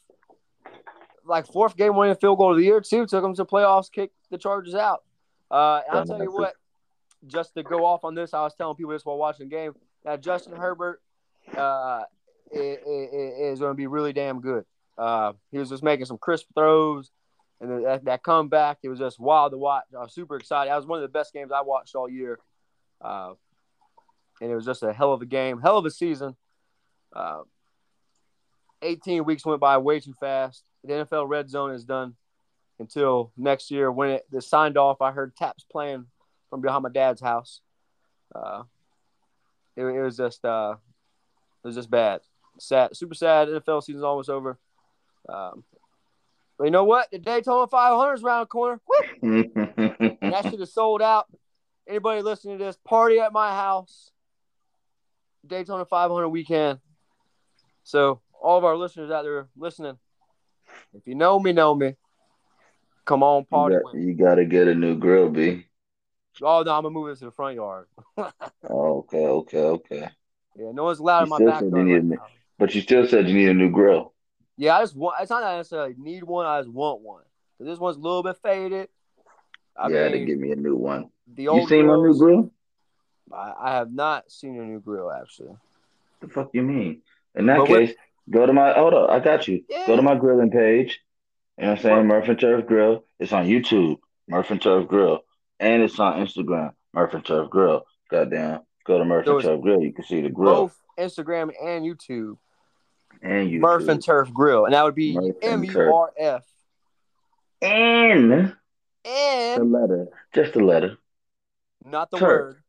like 1.26 1.48
fourth 1.48 1.76
game 1.78 1.96
winning 1.96 2.16
field 2.16 2.38
goal 2.38 2.52
of 2.52 2.58
the 2.58 2.64
year 2.64 2.82
too. 2.82 3.06
Took 3.06 3.24
him 3.24 3.36
to 3.36 3.46
playoffs, 3.46 3.92
kicked 3.92 4.16
the 4.32 4.38
Chargers 4.38 4.76
out. 4.76 5.04
Uh, 5.50 5.82
I'll 5.92 6.06
tell 6.06 6.22
you 6.22 6.32
what, 6.32 6.54
just 7.28 7.54
to 7.56 7.64
go 7.64 7.86
off 7.86 8.04
on 8.04 8.16
this, 8.16 8.34
I 8.34 8.42
was 8.42 8.54
telling 8.56 8.76
people 8.76 8.92
this 8.92 9.06
while 9.06 9.18
watching 9.18 9.48
the 9.48 9.56
game 9.56 9.74
that 10.04 10.22
Justin 10.22 10.56
Herbert 10.56 11.02
uh, 11.56 12.04
is, 12.52 12.78
is 12.84 13.60
going 13.60 13.72
to 13.72 13.78
be 13.78 13.88
really 13.88 14.14
damn 14.14 14.42
good. 14.42 14.66
Uh, 14.98 15.34
he 15.52 15.60
was 15.60 15.70
just 15.70 15.84
making 15.84 16.06
some 16.06 16.18
crisp 16.18 16.48
throws, 16.56 17.12
and 17.60 17.72
then 17.72 17.84
that, 17.84 18.06
that 18.06 18.24
comeback, 18.24 18.80
it 18.84 18.90
was 18.90 19.00
just 19.00 19.20
wild 19.20 19.52
to 19.52 19.58
watch. 19.58 19.86
I 19.96 20.04
was 20.04 20.14
super 20.14 20.36
excited. 20.36 20.70
That 20.70 20.76
was 20.76 20.86
one 20.86 21.00
of 21.00 21.04
the 21.04 21.18
best 21.18 21.34
games 21.34 21.52
I 21.52 21.62
watched 21.62 21.96
all 21.96 22.10
year. 22.10 22.40
Uh, 23.02 23.34
and 24.42 24.52
it 24.52 24.56
was 24.56 24.66
just 24.66 24.84
a 24.84 24.94
hell 24.94 25.14
of 25.14 25.22
a 25.22 25.26
game, 25.26 25.60
hell 25.60 25.78
of 25.78 25.86
a 25.86 25.92
season. 25.92 26.36
Uh, 27.16 27.42
18 28.82 29.26
weeks 29.26 29.46
went 29.46 29.60
by 29.60 29.78
way 29.78 30.00
too 30.00 30.14
fast. 30.20 30.64
The 30.84 30.94
NFL 30.94 31.28
red 31.28 31.50
zone 31.50 31.72
is 31.72 31.84
done 31.84 32.16
until 32.80 33.32
next 33.36 33.72
year 33.72 33.92
when 33.92 34.12
it 34.12 34.26
is 34.32 34.48
signed 34.48 34.78
off. 34.78 35.02
I 35.02 35.12
heard 35.12 35.36
taps 35.36 35.66
playing 35.70 36.06
from 36.50 36.62
behind 36.62 36.84
my 36.84 36.90
dad's 36.90 37.22
house. 37.22 37.62
Uh, 38.34 38.64
it, 39.76 39.84
it 39.84 40.02
was 40.02 40.18
just 40.18 40.46
uh, 40.46 40.76
it 41.64 41.68
was 41.68 41.76
just 41.76 41.90
bad, 41.90 42.22
sad, 42.60 42.96
super 42.96 43.16
sad. 43.16 43.48
NFL 43.48 43.84
season's 43.84 44.04
almost 44.04 44.30
over. 44.30 44.60
Um, 45.28 45.64
but 46.58 46.66
you 46.66 46.72
know 46.72 46.84
what? 46.84 47.10
The 47.12 47.20
Daytona 47.20 47.68
500 47.68 48.14
is 48.14 48.24
around 48.24 48.42
the 48.42 48.46
corner. 48.48 48.82
That 50.22 50.50
should 50.50 50.60
have 50.60 50.70
sold 50.70 51.02
out. 51.02 51.28
Anybody 51.88 52.22
listening 52.22 52.58
to 52.58 52.64
this, 52.64 52.78
party 52.86 53.20
at 53.20 53.32
my 53.32 53.52
house. 53.52 54.12
Daytona 55.46 55.86
500 55.86 56.28
weekend. 56.28 56.80
So 57.84 58.22
all 58.42 58.58
of 58.58 58.66
our 58.66 58.76
listeners 58.76 59.10
out 59.10 59.24
there 59.24 59.48
listening, 59.56 59.98
if 60.94 61.08
you 61.08 61.16
know 61.16 61.40
me, 61.40 61.54
know 61.54 61.74
me. 61.74 61.96
Come 63.06 63.24
on, 63.24 63.46
party. 63.46 63.76
You, 63.76 63.82
got, 63.82 63.96
you 63.96 64.14
gotta 64.14 64.46
get 64.46 64.68
a 64.68 64.76
new 64.76 64.98
grill, 64.98 65.30
B. 65.30 65.66
Oh 66.42 66.64
no, 66.64 66.74
I'm 66.74 66.84
gonna 66.84 66.90
move 66.90 67.10
it 67.10 67.20
to 67.20 67.26
the 67.26 67.32
front 67.32 67.56
yard. 67.56 67.88
oh, 68.18 68.32
okay, 68.70 69.26
okay, 69.26 69.60
okay. 69.60 70.10
Yeah, 70.58 70.72
no 70.74 70.84
one's 70.86 71.00
allowed 71.00 71.24
in 71.24 71.30
my 71.30 71.38
backyard. 71.38 72.10
right 72.10 72.20
But 72.60 72.76
you 72.76 72.82
still 72.82 73.08
said 73.08 73.28
you 73.28 73.34
need 73.34 73.50
a 73.50 73.54
new 73.54 73.70
grill. 73.72 74.14
Yeah, 74.58 74.76
I 74.78 74.82
just 74.82 74.96
want. 74.96 75.16
It's 75.22 75.30
not 75.30 75.42
that 75.42 75.54
I 75.54 75.58
necessarily 75.58 75.96
need 75.98 76.24
one. 76.24 76.46
I 76.46 76.60
just 76.62 76.72
want 76.74 77.02
one. 77.02 77.22
'Cause 77.58 77.68
This 77.68 77.80
one's 77.80 77.98
a 77.98 78.00
little 78.00 78.24
bit 78.24 78.38
faded. 78.44 78.90
I 79.76 79.92
had 79.92 80.12
to 80.14 80.26
give 80.26 80.40
me 80.40 80.52
a 80.52 80.56
new 80.56 80.76
one. 80.76 81.10
the 81.28 81.48
old 81.50 81.62
You 81.62 81.68
seen 81.68 81.88
my 81.88 81.96
new 81.96 82.18
grill? 82.18 82.52
I, 83.32 83.54
I 83.60 83.72
have 83.76 83.92
not 83.92 84.32
seen 84.32 84.60
a 84.60 84.64
new 84.66 84.80
grill 84.80 85.12
actually. 85.12 85.56
The 86.22 86.28
fuck 86.30 86.50
you 86.54 86.64
mean? 86.64 87.02
In 87.36 87.46
that 87.48 87.58
But 87.60 87.68
case, 87.68 87.94
go 88.30 88.46
to 88.46 88.54
my 88.54 88.74
hold 88.74 88.94
up, 88.96 89.10
I 89.10 89.20
got 89.20 89.48
you. 89.48 89.64
Yeah. 89.70 89.86
Go 89.86 89.96
to 89.96 90.02
my 90.02 90.16
grilling 90.16 90.50
page. 90.50 91.00
You 91.58 91.64
know 91.66 91.70
what 91.72 91.78
I'm 91.80 91.84
saying? 91.84 92.08
Murf 92.08 92.30
and 92.30 92.40
Turf 92.40 92.66
Grill. 92.66 93.04
It's 93.20 93.34
on 93.34 93.46
YouTube, 93.48 93.98
Murf 94.32 94.50
and 94.52 94.62
Turf 94.62 94.88
Grill. 94.88 95.22
And 95.60 95.82
it's 95.84 96.00
on 96.00 96.24
Instagram, 96.26 96.72
Murf 96.96 97.14
and 97.14 97.26
Turf 97.26 97.50
Grill. 97.50 97.84
Goddamn. 98.10 98.62
Go 98.86 98.98
to 99.00 99.04
Murf 99.04 99.26
So 99.26 99.36
and 99.36 99.44
Turf 99.44 99.62
Grill. 99.62 99.82
You 99.82 99.92
can 99.94 100.06
see 100.06 100.22
the 100.22 100.30
grill. 100.30 100.54
Both 100.68 100.80
Instagram 100.98 101.52
and 101.62 101.84
YouTube. 101.86 102.38
And 103.22 103.50
YouTube. 103.50 103.62
Murf 103.62 103.88
and 103.88 104.04
Turf 104.04 104.34
Grill, 104.34 104.66
and 104.66 104.74
that 104.74 104.84
would 104.84 104.96
be 104.96 105.16
M 105.18 105.34
and 105.42 105.68
U 105.68 105.94
R 105.94 106.14
F. 106.18 106.44
And 107.62 108.54
the 109.06 109.64
letter. 109.64 110.08
Just 110.34 110.54
the 110.54 110.60
letter. 110.60 110.98
not 111.86 112.12
the 112.12 112.18
Turf. 112.18 112.28
word. 112.30 112.64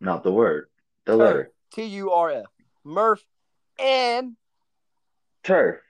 Not 0.00 0.22
the 0.22 0.32
word. 0.32 0.68
The 1.04 1.12
Turf. 1.12 1.18
letter. 1.18 1.50
T 1.74 1.84
U 1.84 2.12
R 2.12 2.30
F. 2.30 2.46
Murf 2.86 3.18
and 3.78 4.36
Turf. 5.42 5.80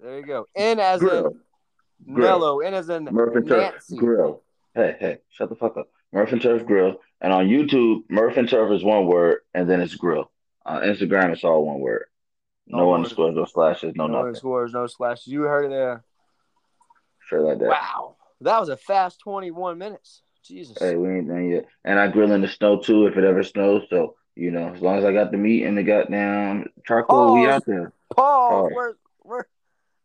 there 0.00 0.18
you 0.20 0.26
go. 0.26 0.46
N 0.54 0.78
as 0.78 1.00
Grill. 1.00 1.38
in 2.06 2.14
Grill. 2.14 2.28
Nello. 2.28 2.60
N 2.60 2.74
as 2.74 2.88
in 2.88 3.06
Murf 3.06 3.36
and 3.36 3.48
Turf 3.48 3.74
Grill. 3.96 4.42
Hey, 4.74 4.96
hey, 5.00 5.18
shut 5.30 5.48
the 5.48 5.56
fuck 5.56 5.76
up. 5.76 5.88
Murf 6.14 6.32
and 6.32 6.40
Turf 6.40 6.64
Grill. 6.64 7.00
And 7.20 7.32
on 7.32 7.46
YouTube, 7.48 8.06
Murf 8.08 8.36
and 8.36 8.48
Turf 8.48 8.70
is 8.70 8.84
one 8.84 9.06
word, 9.06 9.38
and 9.52 9.68
then 9.68 9.80
it's 9.80 9.96
grill. 9.96 10.30
On 10.64 10.82
Instagram, 10.82 11.32
it's 11.32 11.42
all 11.44 11.66
one 11.66 11.80
word. 11.80 12.04
No 12.68 12.80
All 12.80 12.94
underscores, 12.94 13.34
no 13.34 13.44
slashes, 13.46 13.94
no, 13.94 14.04
nothing. 14.06 14.12
No 14.12 14.18
nothing. 14.26 14.34
scores, 14.34 14.72
no 14.72 14.86
slashes. 14.86 15.26
You 15.26 15.42
heard 15.42 15.66
it 15.66 15.70
there. 15.70 16.04
Straight 17.24 17.40
like 17.42 17.58
that. 17.58 17.68
Wow, 17.68 18.16
that 18.42 18.60
was 18.60 18.68
a 18.68 18.76
fast 18.76 19.20
twenty-one 19.20 19.78
minutes. 19.78 20.22
Jesus. 20.42 20.78
Hey, 20.78 20.96
we 20.96 21.08
ain't 21.08 21.28
done 21.28 21.50
yet. 21.50 21.66
And 21.84 21.98
I 21.98 22.08
grill 22.08 22.32
in 22.32 22.40
the 22.40 22.48
snow 22.48 22.78
too 22.78 23.06
if 23.06 23.16
it 23.16 23.24
ever 23.24 23.42
snows. 23.42 23.82
So, 23.90 24.16
you 24.34 24.50
know, 24.50 24.72
as 24.74 24.80
long 24.80 24.98
as 24.98 25.04
I 25.04 25.12
got 25.12 25.30
the 25.30 25.36
meat 25.36 25.64
and 25.64 25.76
the 25.76 25.82
goddamn 25.82 26.70
charcoal, 26.86 27.34
we 27.34 27.46
out 27.46 27.64
there. 27.66 27.92
Paul, 28.14 28.62
Pause. 28.62 28.72
where, 28.74 28.96
where, 29.18 29.48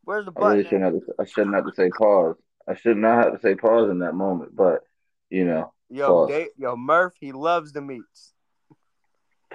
where's 0.03 0.25
the 0.25 0.33
I 0.35 0.49
really 0.49 0.63
shouldn't 0.63 0.83
have 0.83 0.93
to, 0.93 1.01
I 1.19 1.25
shouldn't 1.25 1.55
have 1.55 1.65
to 1.65 1.73
say 1.75 1.89
pause. 1.89 2.35
I 2.67 2.75
should 2.75 2.97
not 2.97 3.23
have 3.23 3.33
to 3.33 3.39
say 3.41 3.55
pause 3.55 3.89
in 3.89 3.99
that 3.99 4.15
moment, 4.15 4.55
but 4.55 4.81
you 5.29 5.45
know, 5.45 5.73
yo, 5.89 6.07
Pause. 6.07 6.29
Dave, 6.29 6.47
yo, 6.57 6.75
Murf, 6.75 7.11
he 7.19 7.31
loves 7.31 7.71
the 7.71 7.81
meats. 7.81 8.33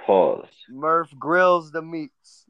pause. 0.07 0.49
Murf 0.73 1.16
grills 1.18 1.71
the 1.71 1.83
meats. 1.83 2.47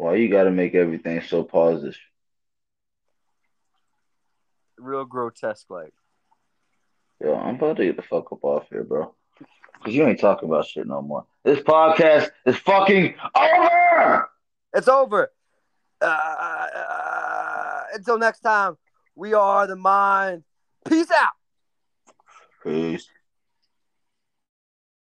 Why 0.00 0.14
you 0.14 0.30
gotta 0.30 0.50
make 0.50 0.74
everything 0.74 1.20
so 1.20 1.44
positive? 1.44 1.98
Real 4.78 5.04
grotesque, 5.04 5.68
like. 5.68 5.92
Yo, 7.20 7.34
I'm 7.34 7.56
about 7.56 7.76
to 7.76 7.84
get 7.84 7.96
the 7.96 8.02
fuck 8.02 8.32
up 8.32 8.42
off 8.42 8.64
here, 8.70 8.82
bro. 8.82 9.14
Cause 9.84 9.92
you 9.92 10.06
ain't 10.06 10.18
talking 10.18 10.48
about 10.48 10.64
shit 10.64 10.86
no 10.86 11.02
more. 11.02 11.26
This 11.44 11.60
podcast 11.60 12.30
is 12.46 12.56
fucking 12.56 13.14
over. 13.36 14.30
It's 14.72 14.88
over. 14.88 15.32
Uh, 16.00 16.06
uh, 16.06 17.82
until 17.92 18.18
next 18.18 18.40
time, 18.40 18.78
we 19.14 19.34
are 19.34 19.66
the 19.66 19.76
mind. 19.76 20.44
Peace 20.88 21.10
out. 21.10 21.32
Peace. 22.62 23.06